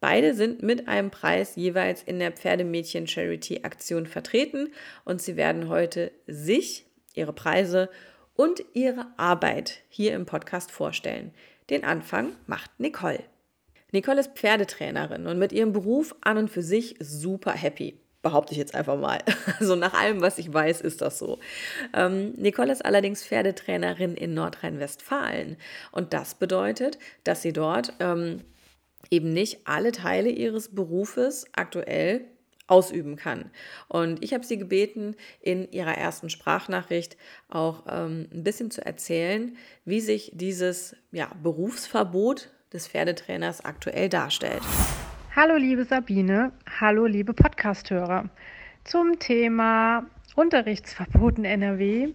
[0.00, 4.72] Beide sind mit einem Preis jeweils in der Pferdemädchen Charity Aktion vertreten
[5.04, 7.90] und sie werden heute sich, ihre Preise
[8.34, 11.34] und ihre Arbeit hier im Podcast vorstellen.
[11.68, 13.22] Den Anfang macht Nicole.
[13.92, 17.98] Nicole ist Pferdetrainerin und mit ihrem Beruf an und für sich super happy.
[18.22, 19.18] Behaupte ich jetzt einfach mal.
[19.58, 21.38] Also nach allem, was ich weiß, ist das so.
[21.94, 25.56] Ähm, Nicole ist allerdings Pferdetrainerin in Nordrhein-Westfalen.
[25.92, 28.42] Und das bedeutet, dass sie dort ähm,
[29.10, 32.26] eben nicht alle Teile ihres Berufes aktuell
[32.70, 33.50] ausüben kann.
[33.88, 37.16] Und ich habe sie gebeten, in ihrer ersten Sprachnachricht
[37.48, 44.62] auch ähm, ein bisschen zu erzählen, wie sich dieses ja, Berufsverbot des Pferdetrainers aktuell darstellt.
[45.34, 48.30] Hallo liebe Sabine, hallo liebe Podcasthörer.
[48.84, 52.08] Zum Thema Unterrichtsverbot in NRW.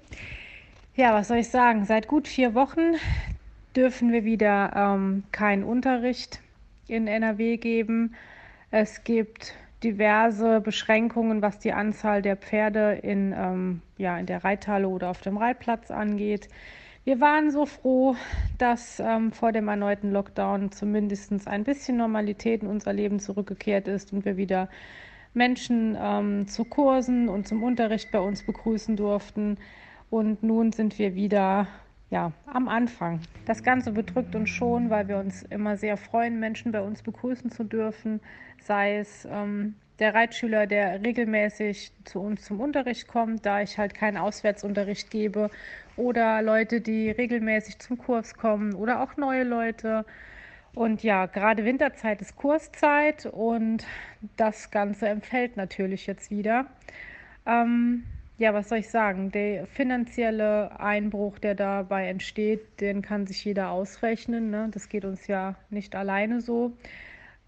[0.95, 1.85] Ja, was soll ich sagen?
[1.85, 2.95] Seit gut vier Wochen
[3.75, 6.39] dürfen wir wieder ähm, keinen Unterricht
[6.87, 8.15] in NRW geben.
[8.71, 14.87] Es gibt diverse Beschränkungen, was die Anzahl der Pferde in, ähm, ja, in der Reithalle
[14.87, 16.49] oder auf dem Reitplatz angeht.
[17.03, 18.15] Wir waren so froh,
[18.57, 24.11] dass ähm, vor dem erneuten Lockdown zumindest ein bisschen Normalität in unser Leben zurückgekehrt ist
[24.11, 24.69] und wir wieder
[25.35, 29.57] Menschen ähm, zu Kursen und zum Unterricht bei uns begrüßen durften.
[30.09, 31.67] Und nun sind wir wieder
[32.09, 33.19] ja, am Anfang.
[33.45, 37.51] Das Ganze bedrückt uns schon, weil wir uns immer sehr freuen, Menschen bei uns begrüßen
[37.51, 38.21] zu dürfen,
[38.61, 43.93] sei es ähm, der Reitschüler, der regelmäßig zu uns zum Unterricht kommt, da ich halt
[43.93, 45.49] keinen Auswärtsunterricht gebe,
[45.97, 50.05] oder Leute, die regelmäßig zum Kurs kommen oder auch neue Leute.
[50.73, 53.85] Und ja, gerade Winterzeit ist Kurszeit und
[54.35, 56.65] das Ganze empfällt natürlich jetzt wieder.
[57.45, 58.03] Ähm,
[58.37, 59.31] ja, was soll ich sagen?
[59.31, 64.49] Der finanzielle Einbruch, der dabei entsteht, den kann sich jeder ausrechnen.
[64.49, 64.69] Ne?
[64.71, 66.75] Das geht uns ja nicht alleine so.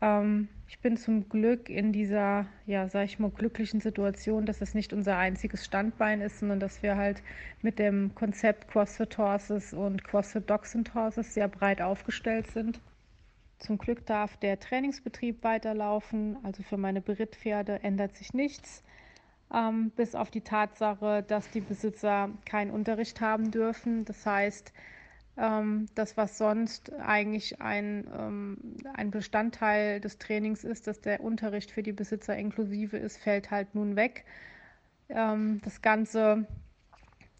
[0.02, 4.73] Ähm, ich bin zum Glück in dieser, ja, sag ich mal, glücklichen Situation, dass es
[4.73, 7.21] nicht unser einziges Standbein ist, sondern dass wir halt
[7.62, 12.80] mit dem Konzept CrossFit Horses und CrossFit Dogs and Horses sehr breit aufgestellt sind.
[13.60, 16.38] Zum Glück darf der Trainingsbetrieb weiterlaufen.
[16.43, 18.84] Also für meine Berittpferde ändert sich nichts
[19.53, 24.05] ähm, bis auf die Tatsache, dass die Besitzer keinen Unterricht haben dürfen.
[24.05, 24.73] Das heißt,
[25.38, 28.57] ähm, das, was sonst eigentlich ein, ähm,
[28.93, 33.75] ein Bestandteil des Trainings ist, dass der Unterricht für die Besitzer inklusive ist, fällt halt
[33.75, 34.25] nun weg.
[35.10, 36.45] Ähm, das Ganze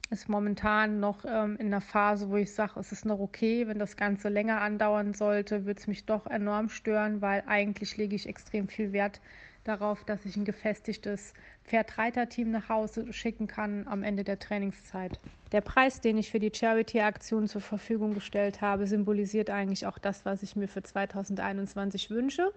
[0.10, 3.68] ist momentan noch ähm, in einer Phase, wo ich sage, es ist noch okay.
[3.68, 8.16] Wenn das Ganze länger andauern sollte, würde es mich doch enorm stören, weil eigentlich lege
[8.16, 9.20] ich extrem viel Wert
[9.68, 11.34] darauf, dass ich ein gefestigtes
[11.66, 15.20] Pferdreiterteam nach Hause schicken kann am Ende der Trainingszeit.
[15.52, 20.26] Der Preis, den ich für die Charity-Aktion zur Verfügung gestellt habe, symbolisiert eigentlich auch das,
[20.26, 22.52] was ich mir für 2021 wünsche.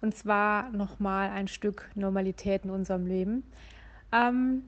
[0.00, 3.44] Und zwar nochmal ein Stück Normalität in unserem Leben.
[4.12, 4.64] Ähm,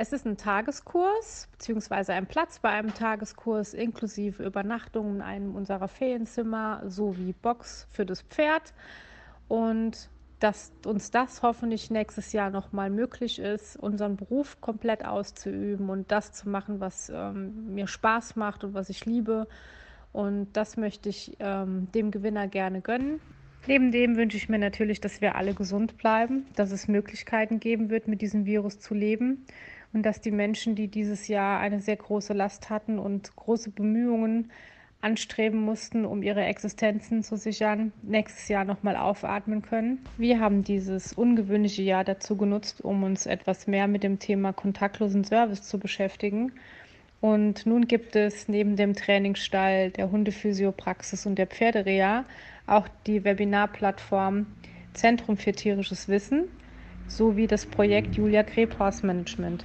[0.00, 5.88] es ist ein Tageskurs beziehungsweise ein Platz bei einem Tageskurs inklusive Übernachtung in einem unserer
[5.88, 8.72] Ferienzimmer sowie Box für das Pferd.
[9.48, 16.10] Und dass uns das hoffentlich nächstes Jahr nochmal möglich ist, unseren Beruf komplett auszuüben und
[16.12, 19.48] das zu machen, was ähm, mir Spaß macht und was ich liebe.
[20.12, 23.20] Und das möchte ich ähm, dem Gewinner gerne gönnen.
[23.66, 27.90] Neben dem wünsche ich mir natürlich, dass wir alle gesund bleiben, dass es Möglichkeiten geben
[27.90, 29.44] wird, mit diesem Virus zu leben
[29.92, 34.50] und dass die Menschen, die dieses Jahr eine sehr große Last hatten und große Bemühungen
[35.00, 40.04] anstreben mussten, um ihre Existenzen zu sichern, nächstes Jahr nochmal aufatmen können.
[40.16, 45.24] Wir haben dieses ungewöhnliche Jahr dazu genutzt, um uns etwas mehr mit dem Thema kontaktlosen
[45.24, 46.52] Service zu beschäftigen.
[47.20, 52.24] Und nun gibt es neben dem Trainingsstall, der Hundephysiopraxis und der Pferderea
[52.66, 54.46] auch die Webinarplattform
[54.94, 56.48] Zentrum für tierisches Wissen
[57.06, 59.64] sowie das Projekt Julia Krebhaus Management.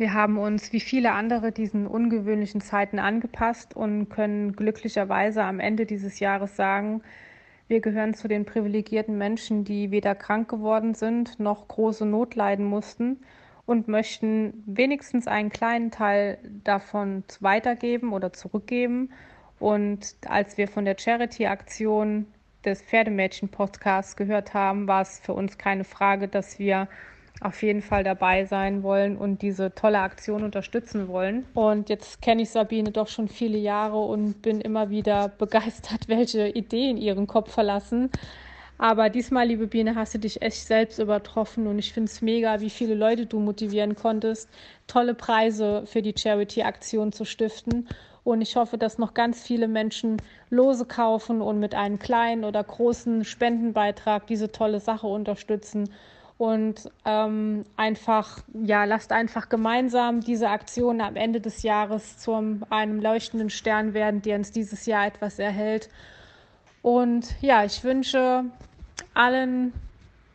[0.00, 5.84] Wir haben uns wie viele andere diesen ungewöhnlichen Zeiten angepasst und können glücklicherweise am Ende
[5.84, 7.02] dieses Jahres sagen,
[7.68, 12.64] wir gehören zu den privilegierten Menschen, die weder krank geworden sind noch große Not leiden
[12.64, 13.18] mussten
[13.66, 19.10] und möchten wenigstens einen kleinen Teil davon weitergeben oder zurückgeben.
[19.58, 22.26] Und als wir von der Charity-Aktion
[22.64, 26.88] des Pferdemädchen-Podcasts gehört haben, war es für uns keine Frage, dass wir
[27.40, 31.46] auf jeden Fall dabei sein wollen und diese tolle Aktion unterstützen wollen.
[31.54, 36.48] Und jetzt kenne ich Sabine doch schon viele Jahre und bin immer wieder begeistert, welche
[36.48, 38.10] Ideen ihren Kopf verlassen.
[38.76, 42.60] Aber diesmal, liebe Biene, hast du dich echt selbst übertroffen und ich finde es mega,
[42.60, 44.48] wie viele Leute du motivieren konntest,
[44.86, 47.88] tolle Preise für die Charity-Aktion zu stiften.
[48.24, 50.18] Und ich hoffe, dass noch ganz viele Menschen
[50.50, 55.90] Lose kaufen und mit einem kleinen oder großen Spendenbeitrag diese tolle Sache unterstützen
[56.40, 62.32] und ähm, einfach, ja, lasst einfach gemeinsam diese Aktion am Ende des Jahres zu
[62.70, 65.90] einem leuchtenden Stern werden, der uns dieses Jahr etwas erhält.
[66.80, 68.46] Und ja, ich wünsche
[69.12, 69.74] allen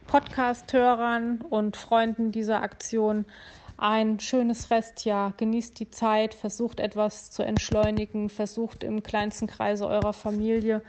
[0.06, 3.26] Podcast-Hörern und Freunden dieser Aktion
[3.76, 5.34] ein schönes Restjahr.
[5.38, 10.84] Genießt die Zeit, versucht etwas zu entschleunigen, versucht im kleinsten Kreise eurer Familie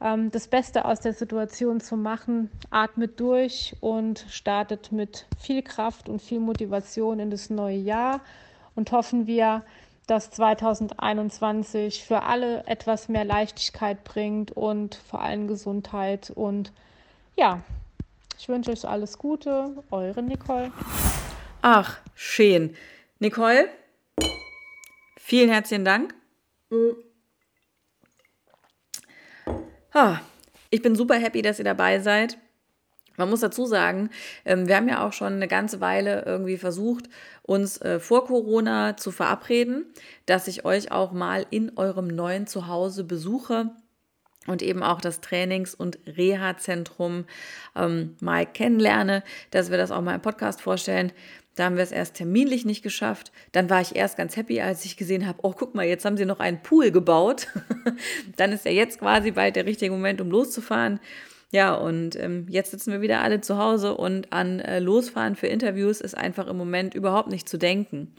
[0.00, 2.50] ähm, das Beste aus der Situation zu machen.
[2.70, 8.20] Atmet durch und startet mit viel Kraft und viel Motivation in das neue Jahr
[8.74, 9.62] und hoffen wir,
[10.06, 16.30] dass 2021 für alle etwas mehr Leichtigkeit bringt und vor allem Gesundheit.
[16.30, 16.72] Und
[17.34, 17.62] ja,
[18.38, 19.82] ich wünsche euch alles Gute.
[19.90, 20.70] Eure Nicole.
[21.62, 22.76] Ach, schön.
[23.18, 23.68] Nicole,
[25.18, 26.14] vielen herzlichen Dank.
[26.70, 27.05] Mhm.
[29.98, 30.20] Ah,
[30.68, 32.36] ich bin super happy, dass ihr dabei seid.
[33.16, 34.10] Man muss dazu sagen,
[34.44, 37.08] ähm, wir haben ja auch schon eine ganze Weile irgendwie versucht,
[37.42, 39.86] uns äh, vor Corona zu verabreden,
[40.26, 43.70] dass ich euch auch mal in eurem neuen Zuhause besuche
[44.46, 47.24] und eben auch das Trainings- und Reha-Zentrum
[47.74, 51.12] ähm, mal kennenlerne, dass wir das auch mal im Podcast vorstellen.
[51.56, 53.32] Da haben wir es erst terminlich nicht geschafft.
[53.52, 56.18] Dann war ich erst ganz happy, als ich gesehen habe, oh, guck mal, jetzt haben
[56.18, 57.48] sie noch einen Pool gebaut.
[58.36, 61.00] Dann ist ja jetzt quasi bald der richtige Moment, um loszufahren.
[61.52, 65.46] Ja, und ähm, jetzt sitzen wir wieder alle zu Hause und an äh, Losfahren für
[65.46, 68.12] Interviews ist einfach im Moment überhaupt nicht zu denken.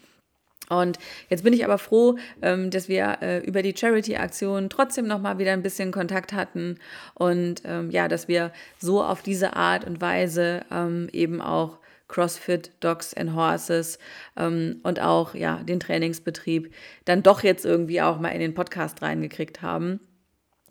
[0.69, 5.37] Und jetzt bin ich aber froh, ähm, dass wir äh, über die Charity-Aktion trotzdem nochmal
[5.37, 6.77] wieder ein bisschen Kontakt hatten
[7.13, 12.71] und ähm, ja, dass wir so auf diese Art und Weise ähm, eben auch CrossFit,
[12.79, 13.97] Dogs and Horses
[14.35, 16.73] ähm, und auch ja den Trainingsbetrieb
[17.05, 19.99] dann doch jetzt irgendwie auch mal in den Podcast reingekriegt haben.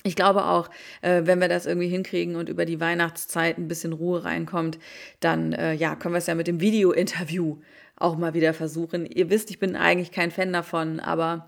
[0.03, 0.71] Ich glaube auch,
[1.03, 4.79] äh, wenn wir das irgendwie hinkriegen und über die Weihnachtszeit ein bisschen Ruhe reinkommt,
[5.21, 7.59] dann äh, ja, können wir es ja mit dem Video-Interview
[7.97, 9.07] auch mal wieder versuchen.
[9.07, 11.47] Ihr wisst, ich bin eigentlich kein Fan davon, aber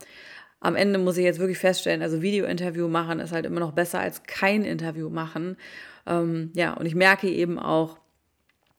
[0.61, 4.01] am Ende muss ich jetzt wirklich feststellen, also Video-Interview machen ist halt immer noch besser
[4.01, 5.57] als kein Interview machen.
[6.07, 7.99] Ähm, ja, und ich merke eben auch,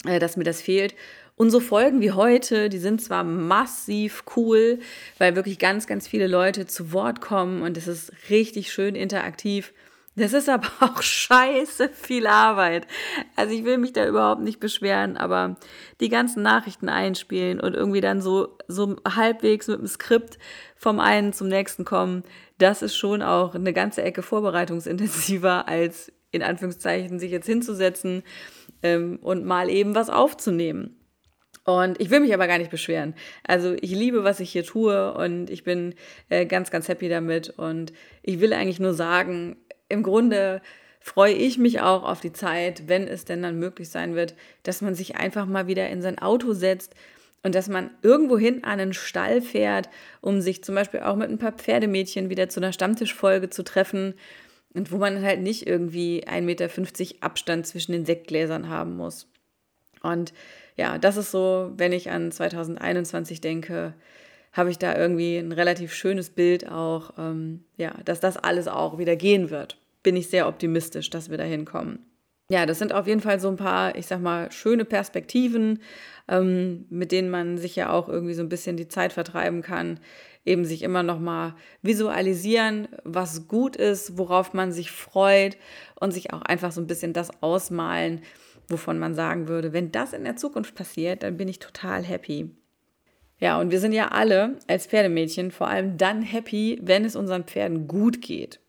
[0.05, 0.95] äh, dass mir das fehlt.
[1.35, 4.79] Und so Folgen wie heute, die sind zwar massiv cool,
[5.19, 9.73] weil wirklich ganz, ganz viele Leute zu Wort kommen und es ist richtig schön interaktiv.
[10.15, 12.87] Das ist aber auch scheiße viel Arbeit.
[13.35, 15.55] Also ich will mich da überhaupt nicht beschweren, aber
[15.99, 20.37] die ganzen Nachrichten einspielen und irgendwie dann so, so halbwegs mit dem Skript
[20.75, 22.23] vom einen zum nächsten kommen,
[22.57, 28.23] das ist schon auch eine ganze Ecke vorbereitungsintensiver als in Anführungszeichen sich jetzt hinzusetzen
[28.83, 30.95] ähm, und mal eben was aufzunehmen.
[31.65, 33.13] Und ich will mich aber gar nicht beschweren.
[33.43, 35.93] Also ich liebe, was ich hier tue und ich bin
[36.29, 37.49] äh, ganz, ganz happy damit.
[37.49, 37.93] Und
[38.23, 39.57] ich will eigentlich nur sagen,
[39.89, 40.61] im Grunde
[40.99, 44.81] freue ich mich auch auf die Zeit, wenn es denn dann möglich sein wird, dass
[44.81, 46.93] man sich einfach mal wieder in sein Auto setzt
[47.43, 49.89] und dass man irgendwohin an einen Stall fährt,
[50.21, 54.13] um sich zum Beispiel auch mit ein paar Pferdemädchen wieder zu einer Stammtischfolge zu treffen
[54.73, 56.69] und wo man halt nicht irgendwie 1,50 Meter
[57.21, 59.27] Abstand zwischen den Sektgläsern haben muss.
[60.03, 60.33] Und
[60.75, 63.93] ja, das ist so, wenn ich an 2021 denke,
[64.51, 68.97] habe ich da irgendwie ein relativ schönes Bild auch, ähm, ja, dass das alles auch
[68.97, 69.77] wieder gehen wird.
[70.03, 72.05] Bin ich sehr optimistisch, dass wir da hinkommen.
[72.51, 75.81] Ja, das sind auf jeden Fall so ein paar, ich sag mal, schöne Perspektiven,
[76.27, 79.99] ähm, mit denen man sich ja auch irgendwie so ein bisschen die Zeit vertreiben kann.
[80.45, 85.57] Eben sich immer noch mal visualisieren, was gut ist, worauf man sich freut
[85.99, 88.21] und sich auch einfach so ein bisschen das ausmalen,
[88.67, 92.49] wovon man sagen würde, wenn das in der Zukunft passiert, dann bin ich total happy.
[93.39, 97.45] Ja, und wir sind ja alle als Pferdemädchen vor allem dann happy, wenn es unseren
[97.45, 98.59] Pferden gut geht.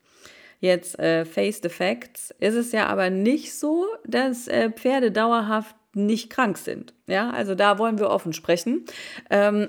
[0.59, 5.75] Jetzt äh, Face the Facts ist es ja aber nicht so, dass äh, Pferde dauerhaft
[5.93, 6.93] nicht krank sind.
[7.07, 8.85] Ja, also da wollen wir offen sprechen.
[9.29, 9.67] Ähm,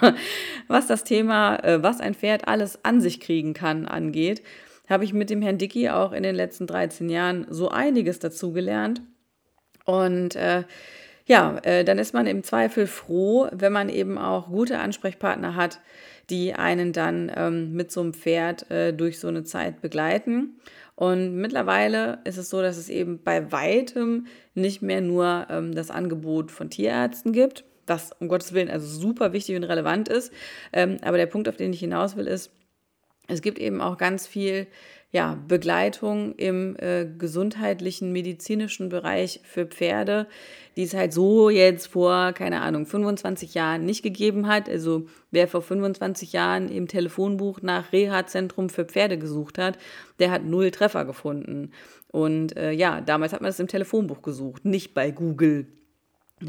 [0.68, 4.42] was das Thema, äh, was ein Pferd alles an sich kriegen kann, angeht,
[4.88, 8.52] habe ich mit dem Herrn Dicky auch in den letzten 13 Jahren so einiges dazu
[8.52, 9.02] gelernt.
[9.84, 10.64] Und äh,
[11.32, 15.80] ja, äh, dann ist man im Zweifel froh, wenn man eben auch gute Ansprechpartner hat,
[16.28, 20.60] die einen dann ähm, mit so einem Pferd äh, durch so eine Zeit begleiten.
[20.94, 25.90] Und mittlerweile ist es so, dass es eben bei weitem nicht mehr nur ähm, das
[25.90, 30.34] Angebot von Tierärzten gibt, was um Gottes Willen also super wichtig und relevant ist.
[30.74, 32.50] Ähm, aber der Punkt, auf den ich hinaus will, ist,
[33.28, 34.66] es gibt eben auch ganz viel
[35.12, 40.26] ja, Begleitung im äh, gesundheitlichen, medizinischen Bereich für Pferde,
[40.74, 44.70] die es halt so jetzt vor, keine Ahnung, 25 Jahren nicht gegeben hat.
[44.70, 49.76] Also wer vor 25 Jahren im Telefonbuch nach Reha-Zentrum für Pferde gesucht hat,
[50.18, 51.72] der hat null Treffer gefunden.
[52.08, 55.66] Und äh, ja, damals hat man das im Telefonbuch gesucht, nicht bei Google.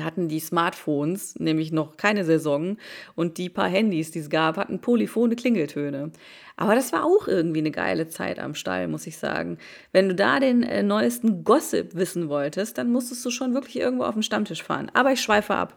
[0.02, 2.78] Hatten die Smartphones nämlich noch keine Saison
[3.16, 6.12] und die paar Handys, die es gab, hatten polyphone Klingeltöne.
[6.56, 9.58] Aber das war auch irgendwie eine geile Zeit am Stall, muss ich sagen.
[9.92, 14.04] Wenn du da den äh, neuesten Gossip wissen wolltest, dann musstest du schon wirklich irgendwo
[14.04, 14.92] auf den Stammtisch fahren.
[14.94, 15.76] Aber ich schweife ab.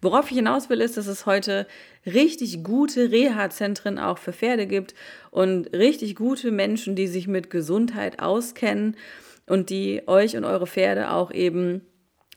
[0.00, 1.66] Worauf ich hinaus will, ist, dass es heute
[2.06, 4.94] richtig gute Reha-Zentren auch für Pferde gibt
[5.30, 8.96] und richtig gute Menschen, die sich mit Gesundheit auskennen
[9.46, 11.82] und die euch und eure Pferde auch eben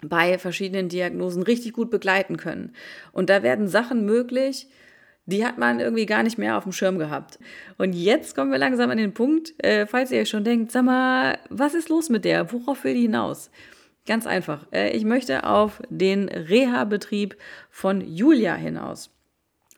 [0.02, 2.74] bei verschiedenen Diagnosen richtig gut begleiten können.
[3.12, 4.68] Und da werden Sachen möglich,
[5.26, 7.38] die hat man irgendwie gar nicht mehr auf dem Schirm gehabt.
[7.78, 10.86] Und jetzt kommen wir langsam an den Punkt, äh, falls ihr euch schon denkt, sag
[10.86, 12.52] mal, was ist los mit der?
[12.54, 13.52] Worauf will die hinaus?
[14.06, 14.66] Ganz einfach.
[14.72, 17.36] Äh, ich möchte auf den Reha-Betrieb
[17.70, 19.12] von Julia hinaus.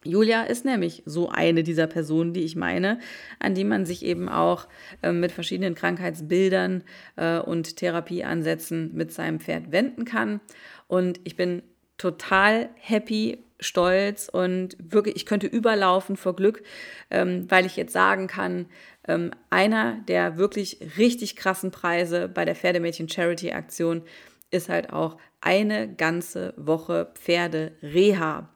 [0.09, 2.99] Julia ist nämlich so eine dieser Personen, die ich meine,
[3.39, 4.67] an die man sich eben auch
[5.01, 6.83] äh, mit verschiedenen Krankheitsbildern
[7.15, 10.41] äh, und Therapieansätzen mit seinem Pferd wenden kann.
[10.87, 11.61] Und ich bin
[11.97, 16.63] total happy, stolz und wirklich, ich könnte überlaufen vor Glück,
[17.11, 18.67] ähm, weil ich jetzt sagen kann,
[19.07, 24.03] ähm, einer der wirklich richtig krassen Preise bei der Pferdemädchen Charity Aktion
[24.51, 28.49] ist halt auch eine ganze Woche Pferde Reha.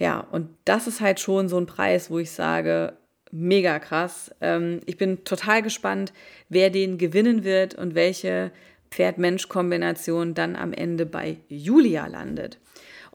[0.00, 2.94] Ja, und das ist halt schon so ein Preis, wo ich sage,
[3.30, 4.34] mega krass.
[4.40, 6.14] Ähm, ich bin total gespannt,
[6.48, 8.50] wer den gewinnen wird und welche
[8.90, 12.58] Pferd-Mensch-Kombination dann am Ende bei Julia landet.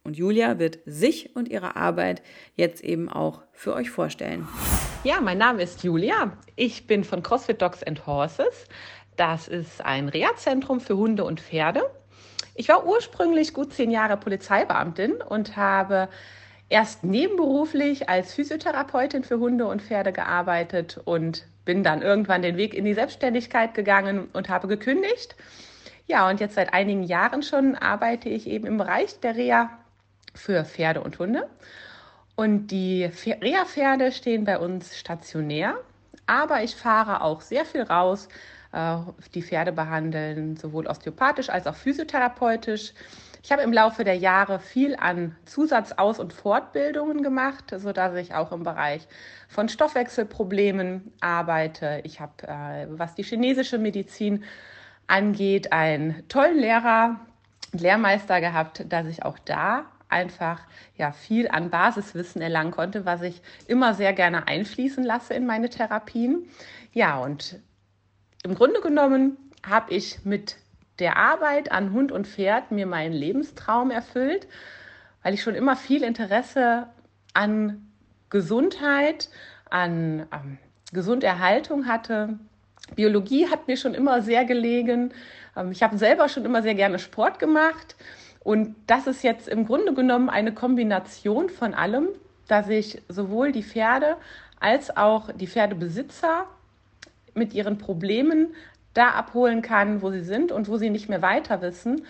[0.04, 2.22] Und Julia wird sich und ihre Arbeit
[2.56, 4.48] jetzt eben auch für euch vorstellen.
[5.04, 6.38] Ja, mein Name ist Julia.
[6.56, 8.66] Ich bin von CrossFit Dogs and Horses.
[9.16, 11.82] Das ist ein Reha-Zentrum für Hunde und Pferde.
[12.54, 16.10] Ich war ursprünglich gut zehn Jahre Polizeibeamtin und habe
[16.70, 22.74] erst nebenberuflich als Physiotherapeutin für Hunde und Pferde gearbeitet und bin dann irgendwann den Weg
[22.74, 25.36] in die Selbstständigkeit gegangen und habe gekündigt.
[26.08, 29.70] Ja, und jetzt seit einigen Jahren schon arbeite ich eben im Bereich der Reha
[30.36, 31.50] für Pferde und Hunde.
[32.36, 35.76] Und die Reha-Pferde stehen bei uns stationär,
[36.28, 38.28] aber ich fahre auch sehr viel raus,
[38.74, 38.98] äh,
[39.34, 42.94] die Pferde behandeln, sowohl osteopathisch als auch physiotherapeutisch.
[43.46, 48.52] Ich habe im Laufe der Jahre viel an Zusatzaus- und Fortbildungen gemacht, sodass ich auch
[48.52, 49.08] im Bereich
[49.50, 52.02] von Stoffwechselproblemen arbeite.
[52.06, 54.46] Ich habe, äh, was die chinesische Medizin
[55.06, 57.20] angeht, einen tollen Lehrer,
[57.72, 60.62] Lehrmeister gehabt, dass ich auch da einfach
[60.98, 65.70] ja viel an Basiswissen erlangen konnte, was ich immer sehr gerne einfließen lasse in meine
[65.70, 66.50] Therapien.
[66.94, 67.60] Ja, und
[68.44, 70.58] im Grunde genommen habe ich mit
[71.00, 74.48] der Arbeit an Hund und Pferd mir meinen Lebenstraum erfüllt,
[75.24, 76.88] weil ich schon immer viel Interesse
[77.34, 77.92] an
[78.30, 79.30] Gesundheit,
[79.70, 80.58] an ähm,
[80.94, 82.40] Gesunderhaltung hatte.
[82.96, 85.14] Biologie hat mir schon immer sehr gelegen.
[85.56, 87.96] Ähm, ich habe selber schon immer sehr gerne Sport gemacht.
[88.44, 92.10] Und das ist jetzt im Grunde genommen eine Kombination von allem,
[92.48, 94.18] dass ich sowohl die Pferde
[94.60, 96.46] als auch die Pferdebesitzer
[97.34, 98.54] mit ihren Problemen
[98.96, 102.06] da abholen kann, wo sie sind und wo sie nicht mehr weiter wissen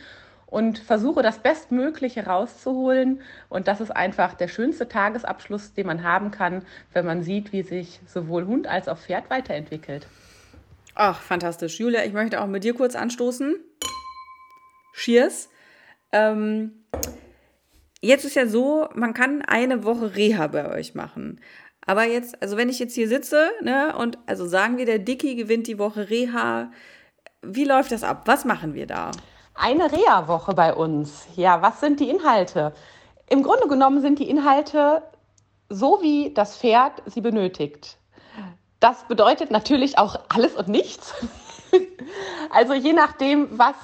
[0.45, 3.21] und versuche das Bestmögliche rauszuholen.
[3.49, 6.63] Und das ist einfach der schönste Tagesabschluss, den man haben kann,
[6.93, 10.07] wenn man sieht, wie sich sowohl Hund als auch Pferd weiterentwickelt.
[10.93, 11.79] Ach, fantastisch.
[11.79, 13.55] Julia, ich möchte auch mit dir kurz anstoßen.
[14.93, 15.49] Cheers.
[16.13, 16.85] Ähm,
[17.99, 21.41] jetzt ist ja so, man kann eine Woche Reha bei euch machen.
[21.85, 25.35] Aber jetzt, also wenn ich jetzt hier sitze, ne, und also sagen wir, der Dicky
[25.35, 26.71] gewinnt die Woche Reha,
[27.41, 28.23] wie läuft das ab?
[28.25, 29.11] Was machen wir da?
[29.53, 31.27] Eine Reha-Woche bei uns.
[31.35, 32.73] Ja, was sind die Inhalte?
[33.29, 35.03] Im Grunde genommen sind die Inhalte
[35.69, 37.97] so, wie das Pferd sie benötigt.
[38.79, 41.13] Das bedeutet natürlich auch alles und nichts.
[42.51, 43.75] also je nachdem, was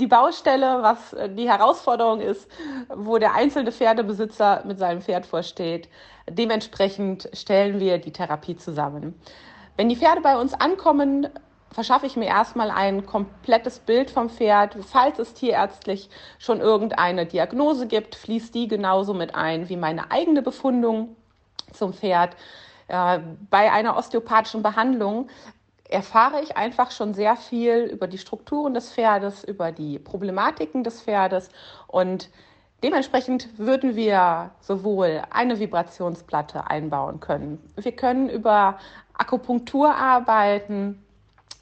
[0.00, 2.50] die Baustelle, was äh, die Herausforderung ist,
[2.88, 5.88] wo der einzelne Pferdebesitzer mit seinem Pferd vorsteht.
[6.28, 9.14] Dementsprechend stellen wir die Therapie zusammen.
[9.76, 11.28] Wenn die Pferde bei uns ankommen,
[11.72, 14.76] verschaffe ich mir erstmal ein komplettes Bild vom Pferd.
[14.86, 20.42] Falls es tierärztlich schon irgendeine Diagnose gibt, fließt die genauso mit ein wie meine eigene
[20.42, 21.16] Befundung
[21.72, 22.36] zum Pferd.
[22.88, 23.20] Äh,
[23.50, 25.28] bei einer osteopathischen Behandlung
[25.90, 31.02] erfahre ich einfach schon sehr viel über die Strukturen des Pferdes, über die Problematiken des
[31.02, 31.48] Pferdes
[31.86, 32.30] und
[32.82, 37.62] Dementsprechend würden wir sowohl eine Vibrationsplatte einbauen können.
[37.76, 38.78] Wir können über
[39.12, 41.04] Akupunktur arbeiten,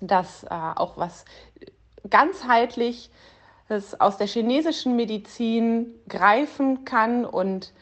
[0.01, 1.25] das äh, auch was
[2.09, 3.11] ganzheitlich
[3.99, 7.73] aus der chinesischen Medizin greifen kann und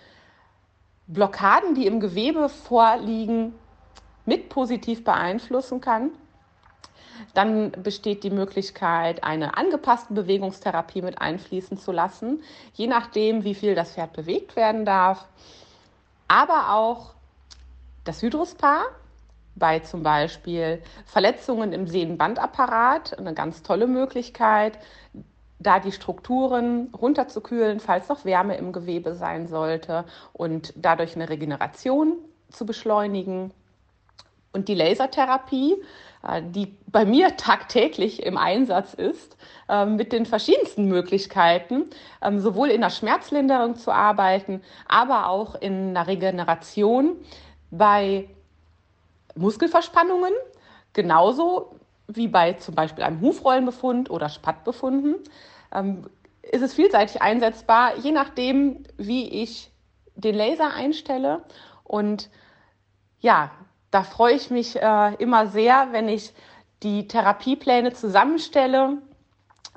[1.07, 3.55] Blockaden, die im Gewebe vorliegen,
[4.24, 6.11] mit positiv beeinflussen kann.
[7.35, 12.43] Dann besteht die Möglichkeit, eine angepasste Bewegungstherapie mit einfließen zu lassen,
[12.75, 15.27] je nachdem, wie viel das Pferd bewegt werden darf.
[16.29, 17.14] Aber auch
[18.05, 18.85] das Hydrospa
[19.55, 24.79] bei zum Beispiel Verletzungen im Sehnenbandapparat, eine ganz tolle Möglichkeit,
[25.59, 30.05] da die Strukturen runterzukühlen, falls noch Wärme im Gewebe sein sollte
[30.35, 32.19] und dadurch eine Regeneration
[32.51, 33.53] zu beschleunigen.
[34.57, 35.76] Und die Lasertherapie
[36.26, 39.36] äh, die bei mir tagtäglich im Einsatz ist,
[39.68, 41.84] ähm, mit den verschiedensten Möglichkeiten,
[42.22, 47.16] ähm, sowohl in der Schmerzlinderung zu arbeiten, aber auch in der Regeneration
[47.70, 48.28] bei
[49.34, 50.32] Muskelverspannungen,
[50.92, 51.76] genauso
[52.09, 55.16] wie bei zum Beispiel einem Hufrollenbefund oder Spattbefunden.
[55.72, 56.07] Ähm,
[56.42, 59.70] ist es vielseitig einsetzbar, je nachdem, wie ich
[60.14, 61.42] den Laser einstelle.
[61.82, 62.30] Und
[63.18, 63.50] ja,
[63.97, 66.34] da freue ich mich äh, immer sehr, wenn ich
[66.82, 68.99] die Therapiepläne zusammenstelle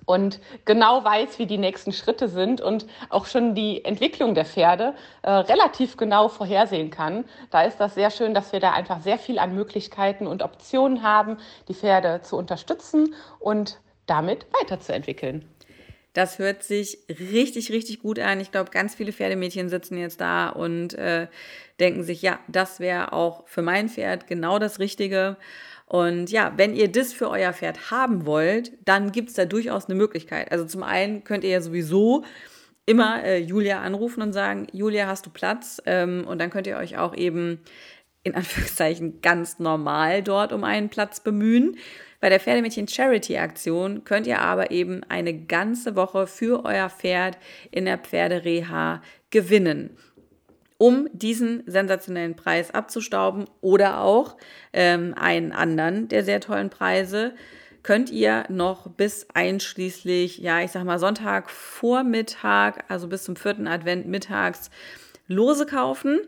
[0.05, 4.93] und genau weiß, wie die nächsten Schritte sind und auch schon die Entwicklung der Pferde
[5.21, 7.23] äh, relativ genau vorhersehen kann.
[7.49, 11.01] Da ist das sehr schön, dass wir da einfach sehr viel an Möglichkeiten und Optionen
[11.01, 11.37] haben,
[11.69, 15.47] die Pferde zu unterstützen und damit weiterzuentwickeln.
[16.19, 18.41] Das hört sich richtig, richtig gut an.
[18.41, 21.27] Ich glaube, ganz viele Pferdemädchen sitzen jetzt da und äh,
[21.79, 25.37] denken sich, ja, das wäre auch für mein Pferd genau das Richtige.
[25.85, 29.85] Und ja, wenn ihr das für euer Pferd haben wollt, dann gibt es da durchaus
[29.85, 30.51] eine Möglichkeit.
[30.51, 32.25] Also zum einen könnt ihr ja sowieso
[32.85, 35.81] immer äh, Julia anrufen und sagen, Julia, hast du Platz?
[35.85, 37.61] Ähm, und dann könnt ihr euch auch eben
[38.23, 41.77] in Anführungszeichen ganz normal dort um einen Platz bemühen.
[42.19, 47.37] Bei der Pferdemädchen Charity Aktion könnt ihr aber eben eine ganze Woche für euer Pferd
[47.71, 49.97] in der Pferdereha gewinnen
[50.81, 54.37] um diesen sensationellen Preis abzustauben oder auch
[54.71, 57.33] ähm, einen anderen der sehr tollen Preise
[57.83, 64.07] könnt ihr noch bis einschließlich, ja, ich sag mal Sonntagvormittag, also bis zum vierten Advent
[64.07, 64.69] mittags
[65.27, 66.19] Lose kaufen.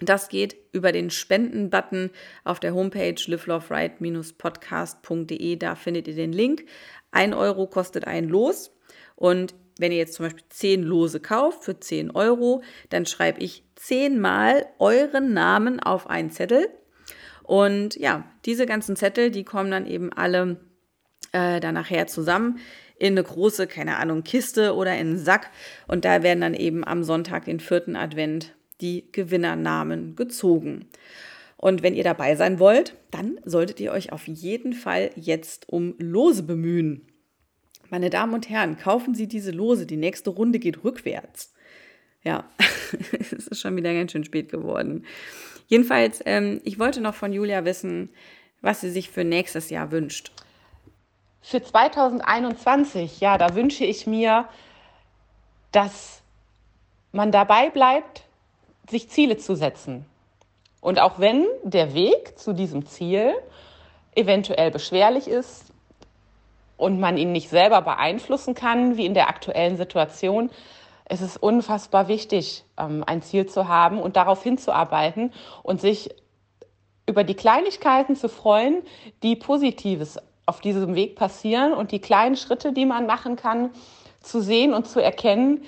[0.00, 2.10] Das geht über den Spenden-Button
[2.44, 5.56] auf der Homepage liveloveright-podcast.de.
[5.56, 6.64] Da findet ihr den Link.
[7.10, 8.74] Ein Euro kostet ein Los.
[9.14, 13.62] Und wenn ihr jetzt zum Beispiel 10 Lose kauft für 10 Euro, dann schreibe ich
[13.76, 16.68] zehnmal euren Namen auf einen Zettel.
[17.42, 20.56] Und ja, diese ganzen Zettel, die kommen dann eben alle
[21.32, 22.58] äh, dann nachher zusammen
[22.98, 25.50] in eine große, keine Ahnung, Kiste oder in einen Sack.
[25.88, 30.86] Und da werden dann eben am Sonntag, den vierten Advent, die Gewinnernamen gezogen.
[31.56, 35.94] Und wenn ihr dabei sein wollt, dann solltet ihr euch auf jeden Fall jetzt um
[35.98, 37.06] Lose bemühen.
[37.90, 39.84] Meine Damen und Herren, kaufen Sie diese Lose.
[39.84, 41.52] Die nächste Runde geht rückwärts.
[42.22, 42.48] Ja,
[43.20, 45.04] es ist schon wieder ganz schön spät geworden.
[45.66, 48.10] Jedenfalls, ähm, ich wollte noch von Julia wissen,
[48.60, 50.32] was sie sich für nächstes Jahr wünscht.
[51.42, 54.48] Für 2021, ja, da wünsche ich mir,
[55.72, 56.22] dass
[57.12, 58.24] man dabei bleibt,
[58.90, 60.06] sich Ziele zu setzen.
[60.80, 63.32] Und auch wenn der Weg zu diesem Ziel
[64.14, 65.72] eventuell beschwerlich ist
[66.76, 70.50] und man ihn nicht selber beeinflussen kann, wie in der aktuellen Situation,
[71.04, 75.32] es ist unfassbar wichtig, ähm, ein Ziel zu haben und darauf hinzuarbeiten
[75.62, 76.10] und sich
[77.06, 78.82] über die Kleinigkeiten zu freuen,
[79.22, 83.70] die Positives auf diesem Weg passieren und die kleinen Schritte, die man machen kann,
[84.20, 85.64] zu sehen und zu erkennen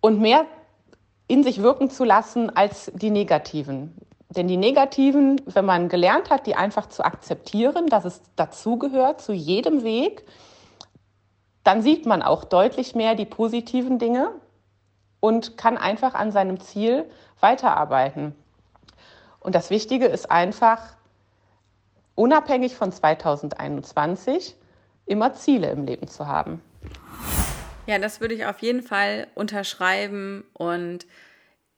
[0.00, 0.46] und mehr
[1.32, 3.96] in sich wirken zu lassen als die negativen.
[4.28, 9.32] Denn die negativen, wenn man gelernt hat, die einfach zu akzeptieren, dass es dazugehört zu
[9.32, 10.26] jedem Weg,
[11.64, 14.28] dann sieht man auch deutlich mehr die positiven Dinge
[15.20, 17.06] und kann einfach an seinem Ziel
[17.40, 18.34] weiterarbeiten.
[19.40, 20.82] Und das Wichtige ist einfach,
[22.14, 24.54] unabhängig von 2021,
[25.06, 26.60] immer Ziele im Leben zu haben.
[27.86, 31.06] Ja, das würde ich auf jeden Fall unterschreiben und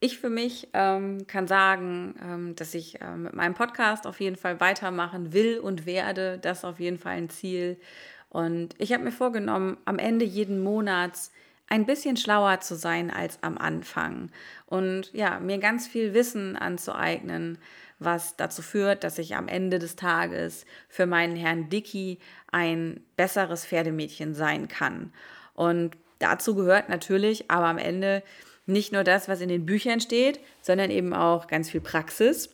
[0.01, 4.37] ich für mich ähm, kann sagen, ähm, dass ich äh, mit meinem Podcast auf jeden
[4.37, 6.39] Fall weitermachen will und werde.
[6.39, 7.81] Das ist auf jeden Fall ein Ziel.
[8.29, 11.33] Und ich habe mir vorgenommen, am Ende jeden Monats
[11.69, 14.31] ein bisschen schlauer zu sein als am Anfang
[14.67, 17.57] und ja, mir ganz viel Wissen anzueignen,
[17.99, 22.19] was dazu führt, dass ich am Ende des Tages für meinen Herrn Dicky
[22.53, 25.13] ein besseres Pferdemädchen sein kann.
[25.55, 28.23] Und dazu gehört natürlich aber am Ende
[28.67, 32.51] nicht nur das, was in den Büchern steht, sondern eben auch ganz viel Praxis.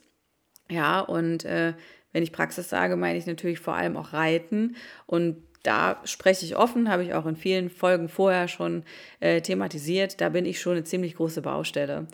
[0.68, 1.74] Ja, und äh,
[2.12, 4.76] wenn ich Praxis sage, meine ich natürlich vor allem auch Reiten.
[5.06, 8.82] Und da spreche ich offen, habe ich auch in vielen Folgen vorher schon
[9.20, 10.20] äh, thematisiert.
[10.20, 12.06] Da bin ich schon eine ziemlich große Baustelle.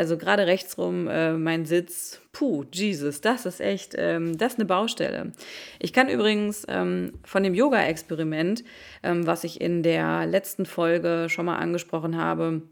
[0.00, 4.64] Also gerade rechtsrum äh, mein Sitz, puh, Jesus, das ist echt, ähm, das ist eine
[4.64, 5.32] Baustelle.
[5.78, 8.64] Ich kann übrigens ähm, von dem Yoga-Experiment,
[9.02, 12.62] ähm, was ich in der letzten Folge schon mal angesprochen habe,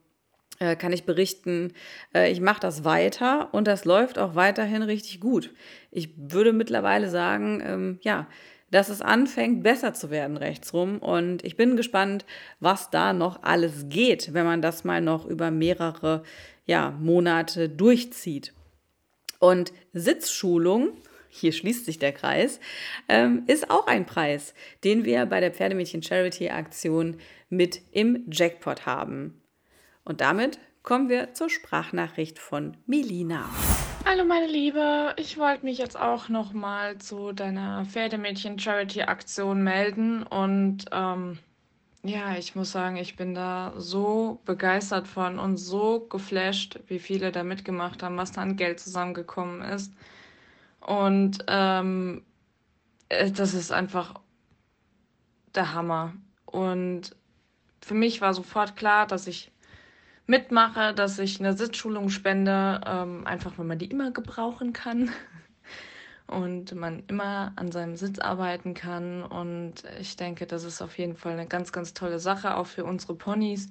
[0.58, 1.74] äh, kann ich berichten,
[2.14, 5.52] äh, ich mache das weiter und das läuft auch weiterhin richtig gut.
[5.90, 8.26] Ich würde mittlerweile sagen, ähm, ja,
[8.70, 10.98] dass es anfängt, besser zu werden rechtsrum.
[10.98, 12.24] Und ich bin gespannt,
[12.60, 16.22] was da noch alles geht, wenn man das mal noch über mehrere
[16.68, 18.52] ja, Monate durchzieht.
[19.40, 20.90] Und Sitzschulung,
[21.30, 22.60] hier schließt sich der Kreis,
[23.08, 24.54] ähm, ist auch ein Preis,
[24.84, 27.16] den wir bei der Pferdemädchen Charity Aktion
[27.48, 29.40] mit im Jackpot haben.
[30.04, 33.48] Und damit kommen wir zur Sprachnachricht von Melina.
[34.04, 39.62] Hallo meine Liebe, ich wollte mich jetzt auch noch mal zu deiner Pferdemädchen Charity Aktion
[39.62, 41.38] melden und ähm,
[42.02, 47.32] ja, ich muss sagen, ich bin da so begeistert von und so geflasht, wie viele
[47.32, 49.92] da mitgemacht haben, was da an Geld zusammengekommen ist.
[50.80, 52.22] Und ähm,
[53.08, 54.14] äh, das ist einfach
[55.54, 56.14] der Hammer.
[56.46, 57.16] Und
[57.82, 59.50] für mich war sofort klar, dass ich
[60.26, 65.10] mitmache, dass ich eine Sitzschulung spende, ähm, einfach weil man die immer gebrauchen kann
[66.28, 69.22] und man immer an seinem Sitz arbeiten kann.
[69.22, 72.84] Und ich denke, das ist auf jeden Fall eine ganz, ganz tolle Sache, auch für
[72.84, 73.68] unsere Ponys.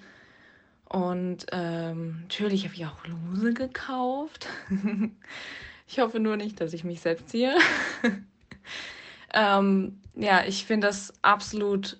[0.89, 4.47] Und ähm, natürlich habe ich auch Lose gekauft.
[5.87, 7.55] ich hoffe nur nicht, dass ich mich selbst ziehe.
[9.33, 11.97] ähm, ja, ich finde das absolut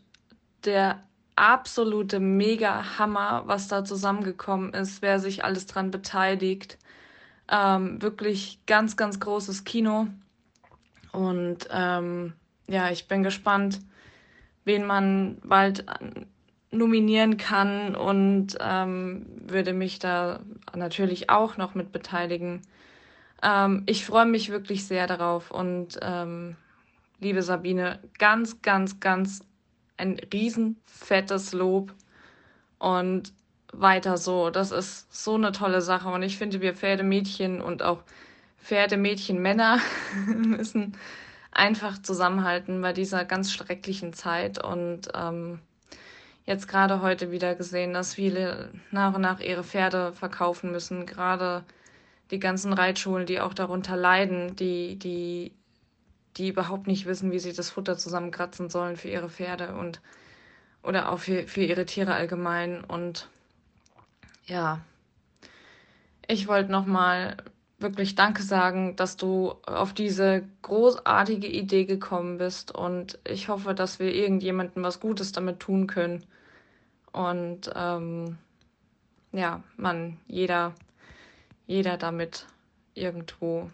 [0.66, 1.04] der
[1.36, 6.80] absolute Mega-Hammer, was da zusammengekommen ist, wer sich alles dran beteiligt.
[7.50, 10.08] Ähm, wirklich ganz, ganz großes Kino.
[11.18, 12.34] Und ähm,
[12.68, 13.80] ja, ich bin gespannt,
[14.66, 15.84] wen man bald
[16.70, 20.42] nominieren kann und ähm, würde mich da
[20.76, 22.62] natürlich auch noch mit beteiligen.
[23.42, 26.56] Ähm, ich freue mich wirklich sehr darauf und ähm,
[27.20, 29.40] liebe Sabine, ganz, ganz, ganz
[29.98, 31.96] ein riesen fettes Lob
[32.78, 33.34] und
[33.74, 34.52] weiter so.
[34.52, 38.04] Das ist so eine tolle Sache und ich finde, wir Pferdemädchen und auch
[38.58, 39.80] Pferdemädchen-Männer
[40.28, 40.98] müssen
[41.52, 45.60] einfach zusammenhalten bei dieser ganz schrecklichen Zeit und ähm,
[46.46, 51.64] jetzt gerade heute wieder gesehen, dass viele nach und nach ihre Pferde verkaufen müssen, gerade
[52.32, 55.54] die ganzen Reitschulen, die auch darunter leiden, die, die
[56.38, 60.02] die überhaupt nicht wissen, wie sie das Futter zusammenkratzen sollen für ihre Pferde und
[60.84, 62.84] oder auch für, für ihre Tiere allgemein.
[62.84, 63.28] Und
[64.46, 64.80] ja,
[66.28, 67.38] ich wollte nochmal
[67.80, 72.74] wirklich Danke sagen, dass du auf diese großartige Idee gekommen bist.
[72.74, 76.26] Und ich hoffe, dass wir irgendjemandem was Gutes damit tun können.
[77.12, 78.38] Und ähm,
[79.32, 80.74] ja, man, jeder,
[81.68, 82.46] jeder damit
[82.96, 83.70] irgendwo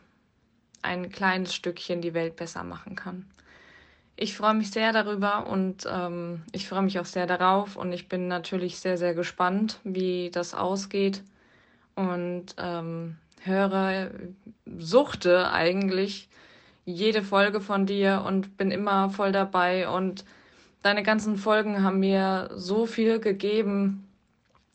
[0.81, 3.25] ein kleines Stückchen die Welt besser machen kann.
[4.15, 8.09] Ich freue mich sehr darüber und ähm, ich freue mich auch sehr darauf und ich
[8.09, 11.23] bin natürlich sehr, sehr gespannt, wie das ausgeht
[11.95, 14.11] und ähm, höre,
[14.65, 16.29] suchte eigentlich
[16.85, 20.25] jede Folge von dir und bin immer voll dabei und
[20.81, 24.07] deine ganzen Folgen haben mir so viel gegeben,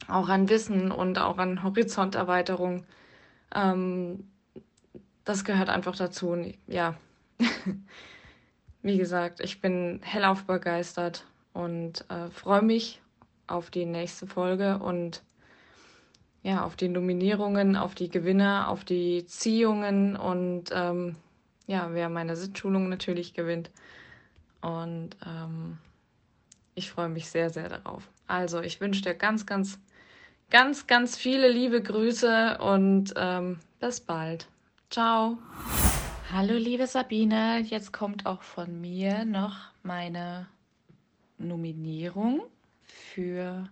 [0.09, 2.85] auch an Wissen und auch an Horizonterweiterung.
[3.55, 4.29] Ähm,
[5.25, 6.31] das gehört einfach dazu.
[6.31, 6.95] Und ja,
[8.83, 13.03] wie gesagt, ich bin hellauf begeistert und äh, freue mich
[13.47, 15.23] auf die nächste Folge und
[16.43, 21.17] ja, auf die Nominierungen, auf die Gewinner, auf die Ziehungen und ähm,
[21.67, 23.71] ja, wer meine Sitzschulung natürlich gewinnt.
[24.61, 25.79] Und ähm,
[26.75, 28.09] ich freue mich sehr, sehr darauf.
[28.27, 29.79] Also, ich wünsche dir ganz, ganz,
[30.51, 34.49] ganz, ganz viele liebe Grüße und ähm, bis bald.
[34.91, 35.39] Ciao.
[36.33, 37.61] Hallo, liebe Sabine.
[37.61, 40.47] Jetzt kommt auch von mir noch meine
[41.39, 42.43] Nominierung
[42.83, 43.69] für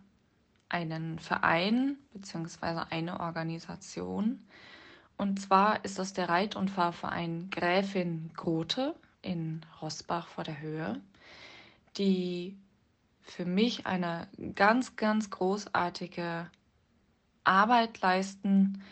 [0.69, 2.85] einen Verein bzw.
[2.91, 4.45] eine Organisation.
[5.17, 11.01] Und zwar ist das der Reit- und Fahrverein Gräfin Grote in Rossbach vor der Höhe,
[11.97, 12.57] die
[13.23, 16.51] für mich eine ganz, ganz großartige
[17.45, 18.83] Arbeit leisten.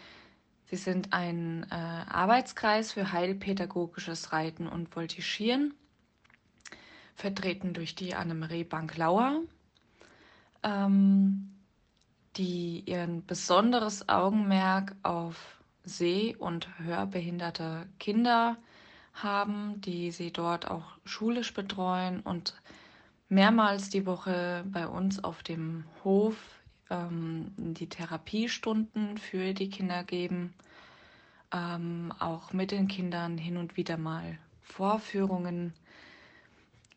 [0.67, 5.75] Sie sind ein äh, Arbeitskreis für heilpädagogisches Reiten und Voltigieren,
[7.15, 9.43] vertreten durch die Annemarie Banklauer,
[10.63, 11.54] ähm,
[12.37, 18.57] die ihren besonderes Augenmerk auf seh- und hörbehinderte Kinder
[19.13, 22.55] haben, die sie dort auch schulisch betreuen und
[23.29, 26.37] mehrmals die Woche bei uns auf dem Hof
[26.91, 30.55] ähm, die Therapiestunden für die Kinder geben,
[31.53, 35.73] ähm, auch mit den Kindern hin und wieder mal Vorführungen,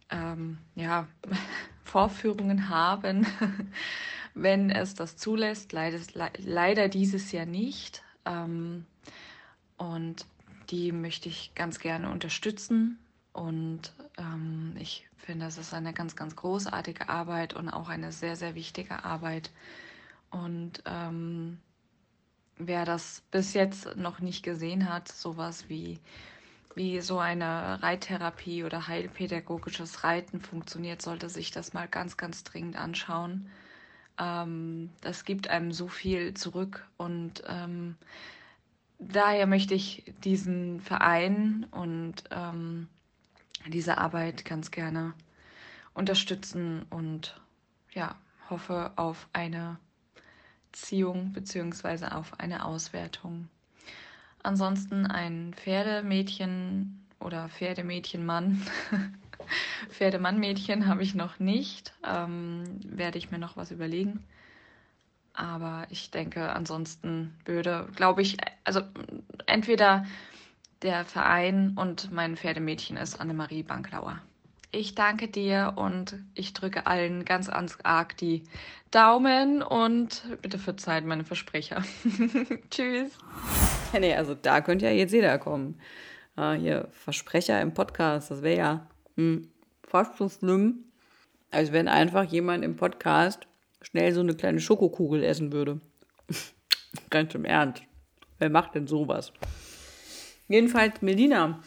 [0.10, 1.08] ähm, ja,
[1.84, 3.26] Vorführungen haben,
[4.42, 5.74] wenn es das zulässt.
[5.74, 6.00] Leider,
[6.38, 8.04] leider dieses Jahr nicht.
[8.26, 8.86] Ähm,
[9.78, 10.26] und
[10.70, 13.00] die möchte ich ganz gerne unterstützen.
[13.34, 18.36] Und ähm, ich finde, das ist eine ganz, ganz großartige Arbeit und auch eine sehr,
[18.36, 19.52] sehr wichtige Arbeit.
[20.30, 21.60] Und ähm,
[22.58, 26.00] wer das bis jetzt noch nicht gesehen hat, sowas wie,
[26.76, 32.76] wie so eine Reittherapie oder heilpädagogisches Reiten funktioniert, sollte sich das mal ganz, ganz dringend
[32.76, 33.50] anschauen.
[34.20, 37.96] Ähm, das gibt einem so viel zurück und ähm,
[39.00, 42.88] daher möchte ich diesen Verein und ähm,
[43.68, 45.14] diese Arbeit ganz gerne
[45.94, 47.40] unterstützen und
[47.94, 48.16] ja,
[48.50, 49.80] hoffe auf eine
[50.72, 52.08] Ziehung bzw.
[52.08, 53.50] auf eine Auswertung.
[54.44, 58.66] Ansonsten ein Pferdemädchen oder Pferdemädchenmann.
[59.90, 61.94] Pferdemann-Mädchen habe ich noch nicht.
[62.06, 64.24] Ähm, werde ich mir noch was überlegen.
[65.34, 68.82] Aber ich denke, ansonsten würde, glaube ich, also
[69.46, 70.06] entweder
[70.82, 74.20] der Verein und mein Pferdemädchen ist Annemarie Banklauer.
[74.72, 78.44] Ich danke dir und ich drücke allen ganz, ganz arg die
[78.92, 81.84] Daumen und bitte verzeiht meine Versprecher.
[82.70, 83.12] Tschüss.
[83.98, 85.80] Nee, also da könnte ja jetzt jeder kommen.
[86.36, 88.88] Ah, hier Versprecher im Podcast, das wäre ja
[89.18, 89.50] hm,
[89.84, 90.86] fast so schlimm,
[91.52, 93.48] als wenn einfach jemand im Podcast
[93.82, 95.82] schnell so eine kleine Schokokugel essen würde.
[97.10, 97.84] Ganz im Ernst.
[98.40, 99.34] Wer macht denn sowas?
[100.48, 101.62] Jedenfalls Melina.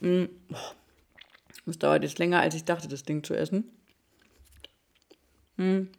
[0.00, 0.28] Hm,
[1.66, 3.70] das dauert jetzt länger, als ich dachte, das Ding zu essen.
[5.56, 5.90] Hm.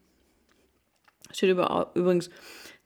[1.32, 2.30] Steht über, übrigens,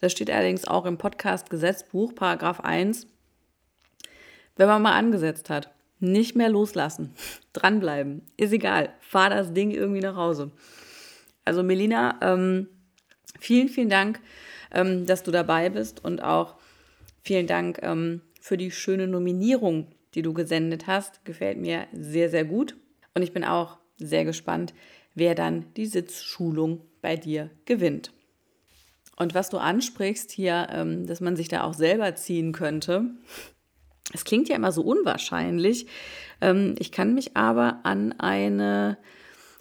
[0.01, 3.07] das steht allerdings auch im Podcast-Gesetzbuch, Paragraph 1.
[4.57, 5.74] Wenn man mal angesetzt hat,
[6.11, 7.13] nicht mehr loslassen,
[7.53, 10.51] dranbleiben, ist egal, fahr das Ding irgendwie nach Hause.
[11.43, 12.67] Also Melina, ähm,
[13.39, 14.19] vielen, vielen Dank,
[14.71, 16.55] ähm, dass du dabei bist und auch
[17.21, 21.23] vielen Dank ähm, für die schöne Nominierung, die du gesendet hast.
[21.25, 22.75] Gefällt mir sehr, sehr gut.
[23.13, 24.73] Und ich bin auch sehr gespannt,
[25.13, 28.11] wer dann die Sitzschulung bei dir gewinnt.
[29.17, 33.05] Und was du ansprichst hier, ähm, dass man sich da auch selber ziehen könnte,
[34.13, 35.87] es klingt ja immer so unwahrscheinlich.
[36.41, 38.97] Ähm, ich kann mich aber an eine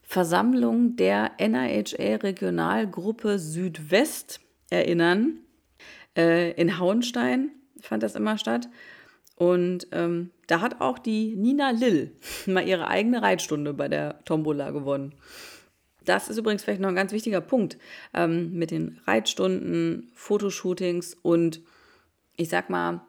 [0.02, 4.40] Versammlung der NIHA Regionalgruppe Südwest
[4.70, 5.38] erinnern.
[6.16, 8.68] Äh, in Hauenstein fand das immer statt.
[9.36, 12.12] Und ähm, da hat auch die Nina Lill
[12.46, 15.14] mal ihre eigene Reitstunde bei der Tombola gewonnen.
[16.04, 17.78] Das ist übrigens vielleicht noch ein ganz wichtiger Punkt
[18.12, 21.62] ähm, mit den Reitstunden, Fotoshootings und
[22.36, 23.00] ich sag mal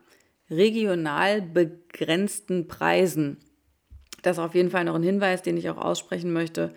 [0.50, 3.38] regional begrenzten Preisen.
[4.22, 6.74] Das ist auf jeden Fall noch ein Hinweis, den ich auch aussprechen möchte.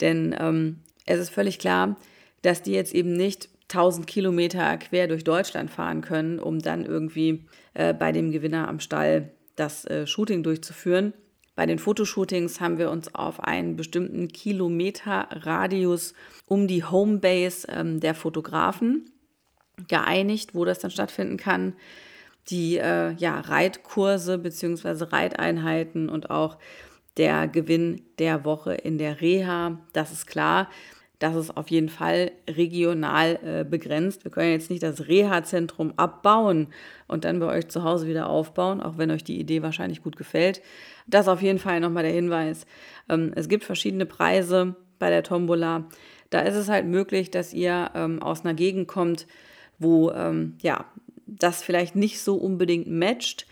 [0.00, 1.96] Denn ähm, es ist völlig klar,
[2.42, 7.46] dass die jetzt eben nicht 1000 Kilometer quer durch Deutschland fahren können, um dann irgendwie
[7.74, 11.12] äh, bei dem Gewinner am Stall das äh, Shooting durchzuführen.
[11.54, 16.14] Bei den Fotoshootings haben wir uns auf einen bestimmten Kilometerradius
[16.46, 19.10] um die Homebase ähm, der Fotografen
[19.88, 21.74] geeinigt, wo das dann stattfinden kann
[22.50, 25.04] die äh, ja, Reitkurse bzw.
[25.04, 26.58] Reiteinheiten und auch
[27.16, 29.78] der Gewinn der Woche in der Reha.
[29.92, 30.68] Das ist klar.
[31.20, 34.24] das ist auf jeden Fall regional äh, begrenzt.
[34.24, 36.68] Wir können jetzt nicht das Reha-Zentrum abbauen
[37.08, 40.16] und dann bei euch zu Hause wieder aufbauen, auch wenn euch die Idee wahrscheinlich gut
[40.16, 40.62] gefällt.
[41.06, 42.66] Das auf jeden Fall nochmal der Hinweis.
[43.10, 45.84] Ähm, es gibt verschiedene Preise bei der Tombola.
[46.30, 49.26] Da ist es halt möglich, dass ihr ähm, aus einer Gegend kommt,
[49.78, 50.86] wo ähm, ja,
[51.38, 53.46] das vielleicht nicht so unbedingt matcht.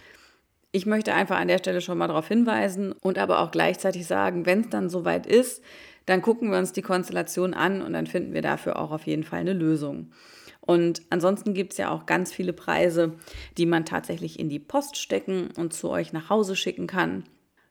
[0.72, 4.46] Ich möchte einfach an der Stelle schon mal darauf hinweisen und aber auch gleichzeitig sagen,
[4.46, 5.62] wenn es dann soweit ist,
[6.06, 9.24] dann gucken wir uns die Konstellation an und dann finden wir dafür auch auf jeden
[9.24, 10.12] Fall eine Lösung.
[10.60, 13.14] Und ansonsten gibt es ja auch ganz viele Preise,
[13.56, 17.24] die man tatsächlich in die Post stecken und zu euch nach Hause schicken kann.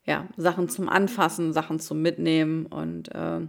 [0.05, 3.41] Ja, Sachen zum Anfassen, Sachen zum Mitnehmen und äh,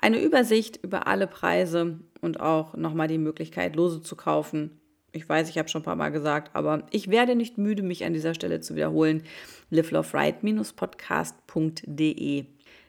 [0.00, 4.80] eine Übersicht über alle Preise und auch nochmal die Möglichkeit, Lose zu kaufen.
[5.14, 8.04] Ich weiß, ich habe schon ein paar Mal gesagt, aber ich werde nicht müde, mich
[8.04, 9.22] an dieser Stelle zu wiederholen.
[9.70, 12.46] liveloveright-podcast.de.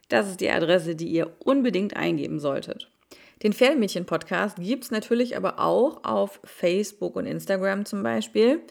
[0.09, 2.89] Das ist die Adresse, die ihr unbedingt eingeben solltet.
[3.43, 8.61] Den Pferdemädchen-Podcast gibt es natürlich aber auch auf Facebook und Instagram zum Beispiel.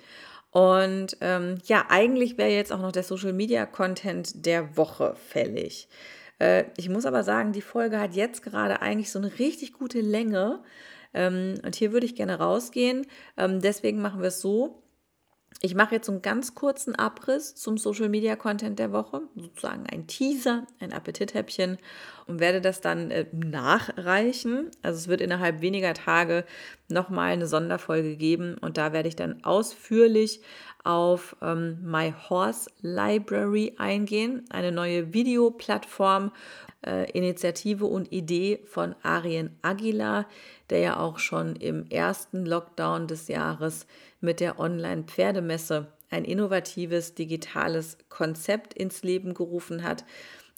[0.51, 5.87] Und ähm, ja, eigentlich wäre jetzt auch noch der Social-Media-Content der Woche fällig.
[6.41, 10.01] Äh, ich muss aber sagen, die Folge hat jetzt gerade eigentlich so eine richtig gute
[10.01, 10.59] Länge.
[11.15, 13.07] Ähm, und hier würde ich gerne rausgehen.
[13.37, 14.84] Ähm, deswegen machen wir es so.
[15.61, 20.07] Ich mache jetzt einen ganz kurzen Abriss zum Social Media Content der Woche, sozusagen ein
[20.07, 21.79] Teaser, ein Appetithäppchen
[22.27, 24.71] und werde das dann äh, nachreichen.
[24.83, 26.45] Also es wird innerhalb weniger Tage
[26.89, 30.41] nochmal eine Sonderfolge geben und da werde ich dann ausführlich
[30.83, 36.31] auf ähm, My Horse Library eingehen, eine neue Videoplattform,
[36.87, 40.27] äh, Initiative und Idee von Arien Aguilar,
[40.69, 43.87] der ja auch schon im ersten Lockdown des Jahres
[44.25, 50.05] mit der Online-Pferdemesse ein innovatives digitales Konzept ins Leben gerufen hat.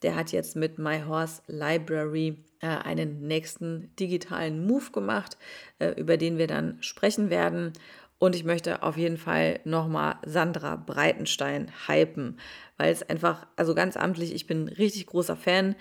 [0.02, 5.36] Der hat jetzt mit My Horse Library äh, einen nächsten digitalen Move gemacht,
[5.78, 7.72] äh, über den wir dann sprechen werden.
[8.18, 12.38] Und ich möchte auf jeden Fall nochmal Sandra Breitenstein hypen,
[12.78, 15.76] weil es einfach, also ganz amtlich, ich bin richtig großer Fan,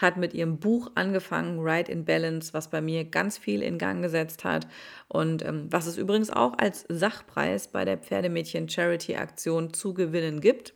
[0.00, 4.02] hat mit ihrem Buch angefangen, Ride in Balance, was bei mir ganz viel in Gang
[4.02, 4.66] gesetzt hat
[5.08, 10.40] und ähm, was es übrigens auch als Sachpreis bei der Pferdemädchen Charity Aktion zu gewinnen
[10.40, 10.74] gibt.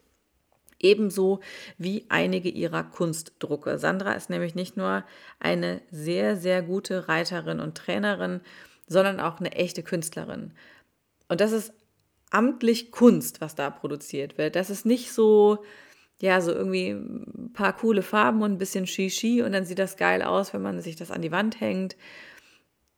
[0.78, 1.40] Ebenso
[1.78, 3.78] wie einige ihrer Kunstdrucke.
[3.78, 5.04] Sandra ist nämlich nicht nur
[5.40, 8.40] eine sehr, sehr gute Reiterin und Trainerin,
[8.86, 10.52] sondern auch eine echte Künstlerin.
[11.28, 11.72] Und das ist
[12.30, 14.56] amtlich Kunst, was da produziert wird.
[14.56, 15.64] Das ist nicht so,
[16.20, 19.96] ja, so irgendwie ein paar coole Farben und ein bisschen Shishi und dann sieht das
[19.96, 21.96] geil aus, wenn man sich das an die Wand hängt.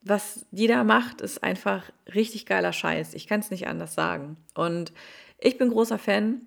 [0.02, 3.14] Was die da macht, ist einfach richtig geiler Scheiß.
[3.14, 4.36] Ich kann es nicht anders sagen.
[4.54, 4.92] Und
[5.38, 6.42] ich bin großer Fan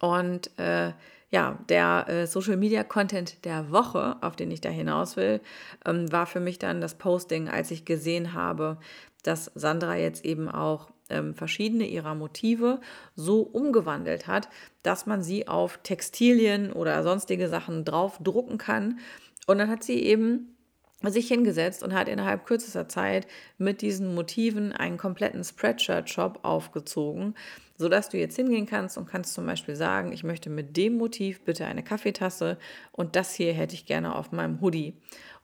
[0.00, 0.92] und äh,
[1.30, 5.40] ja, der äh, Social Media Content der Woche, auf den ich da hinaus will,
[5.84, 8.78] ähm, war für mich dann das Posting, als ich gesehen habe,
[9.22, 12.80] dass Sandra jetzt eben auch ähm, verschiedene ihrer Motive
[13.16, 14.48] so umgewandelt hat,
[14.82, 18.98] dass man sie auf Textilien oder sonstige Sachen drauf drucken kann.
[19.46, 20.54] Und dann hat sie eben
[21.02, 27.34] sich hingesetzt und hat innerhalb kürzester Zeit mit diesen Motiven einen kompletten Spreadshirt-Shop aufgezogen,
[27.76, 31.44] sodass du jetzt hingehen kannst und kannst zum Beispiel sagen, ich möchte mit dem Motiv
[31.44, 32.58] bitte eine Kaffeetasse
[32.90, 34.94] und das hier hätte ich gerne auf meinem Hoodie.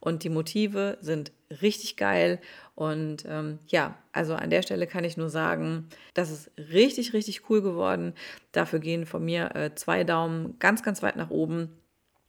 [0.05, 1.33] Und die Motive sind
[1.63, 2.39] richtig geil
[2.75, 7.49] und ähm, ja, also an der Stelle kann ich nur sagen, das ist richtig, richtig
[7.49, 8.13] cool geworden.
[8.53, 11.71] Dafür gehen von mir äh, zwei Daumen ganz, ganz weit nach oben.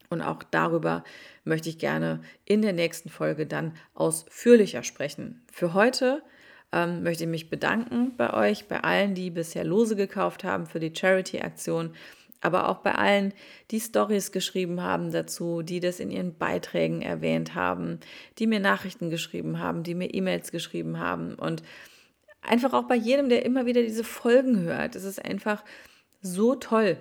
[0.09, 1.03] Und auch darüber
[1.43, 5.43] möchte ich gerne in der nächsten Folge dann ausführlicher sprechen.
[5.51, 6.23] Für heute
[6.71, 10.79] ähm, möchte ich mich bedanken bei euch, bei allen, die bisher Lose gekauft haben für
[10.79, 11.93] die Charity-Aktion
[12.45, 13.33] aber auch bei allen,
[13.71, 17.99] die Stories geschrieben haben dazu, die das in ihren Beiträgen erwähnt haben,
[18.37, 21.63] die mir Nachrichten geschrieben haben, die mir E-Mails geschrieben haben und
[22.41, 24.95] einfach auch bei jedem, der immer wieder diese Folgen hört.
[24.95, 25.63] Es ist einfach
[26.21, 26.97] so toll.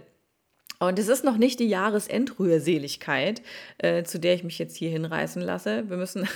[0.89, 3.43] Und es ist noch nicht die Jahresendrührseligkeit,
[3.79, 5.89] äh, zu der ich mich jetzt hier hinreißen lasse.
[5.89, 6.29] Wir müssen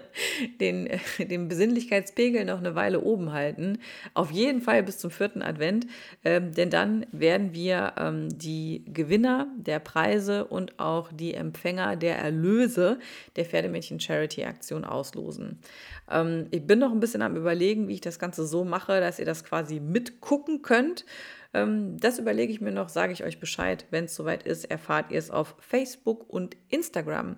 [0.60, 3.78] den, äh, den Besinnlichkeitspegel noch eine Weile oben halten.
[4.14, 5.86] Auf jeden Fall bis zum vierten Advent,
[6.24, 12.18] ähm, denn dann werden wir ähm, die Gewinner der Preise und auch die Empfänger der
[12.18, 12.98] Erlöse
[13.36, 15.58] der Pferdemädchen Charity Aktion auslosen.
[16.10, 19.18] Ähm, ich bin noch ein bisschen am Überlegen, wie ich das Ganze so mache, dass
[19.18, 21.04] ihr das quasi mitgucken könnt.
[21.54, 23.86] Ähm, das überlege ich mir noch, sage ich euch Bescheid.
[23.90, 27.36] Wenn es soweit ist, erfahrt ihr es auf Facebook und Instagram.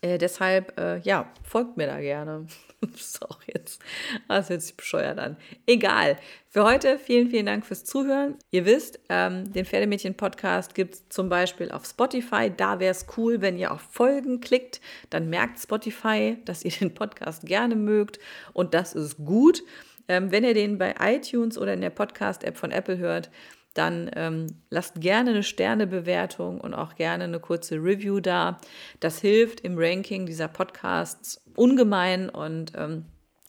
[0.00, 2.46] Äh, deshalb, äh, ja, folgt mir da gerne.
[2.80, 3.82] das ist auch jetzt,
[4.28, 5.36] das hört sich bescheuert an.
[5.66, 6.16] Egal.
[6.48, 8.36] Für heute vielen, vielen Dank fürs Zuhören.
[8.52, 12.50] Ihr wisst, ähm, den Pferdemädchen-Podcast gibt es zum Beispiel auf Spotify.
[12.56, 14.80] Da wäre es cool, wenn ihr auf Folgen klickt.
[15.10, 18.20] Dann merkt Spotify, dass ihr den Podcast gerne mögt.
[18.52, 19.64] Und das ist gut.
[20.08, 23.30] Ähm, wenn ihr den bei iTunes oder in der Podcast-App von Apple hört,
[23.74, 28.58] dann ähm, lasst gerne eine Sternebewertung und auch gerne eine kurze Review da.
[28.98, 33.04] Das hilft im Ranking dieser Podcasts ungemein und ähm,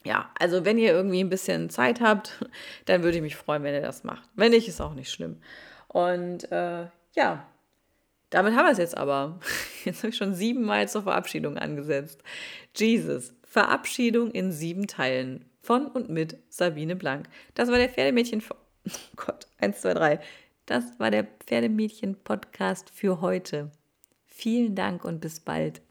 [0.06, 2.46] ja, also wenn ihr irgendwie ein bisschen Zeit habt,
[2.86, 4.30] dann würde ich mich freuen, wenn ihr das macht.
[4.36, 5.38] Wenn nicht, ist auch nicht schlimm.
[5.88, 6.86] Und äh,
[7.16, 7.48] ja,
[8.30, 9.40] damit haben wir es jetzt aber.
[9.86, 12.22] Jetzt habe ich schon siebenmal zur Verabschiedung angesetzt.
[12.76, 17.30] Jesus, Verabschiedung in sieben Teilen von und mit Sabine Blank.
[17.54, 18.42] Das war der Pferdemädchen.
[18.50, 20.20] Oh Gott, eins, zwei, drei.
[20.66, 23.70] Das war der Pferdemädchen-Podcast für heute.
[24.26, 25.84] Vielen Dank und bis bald.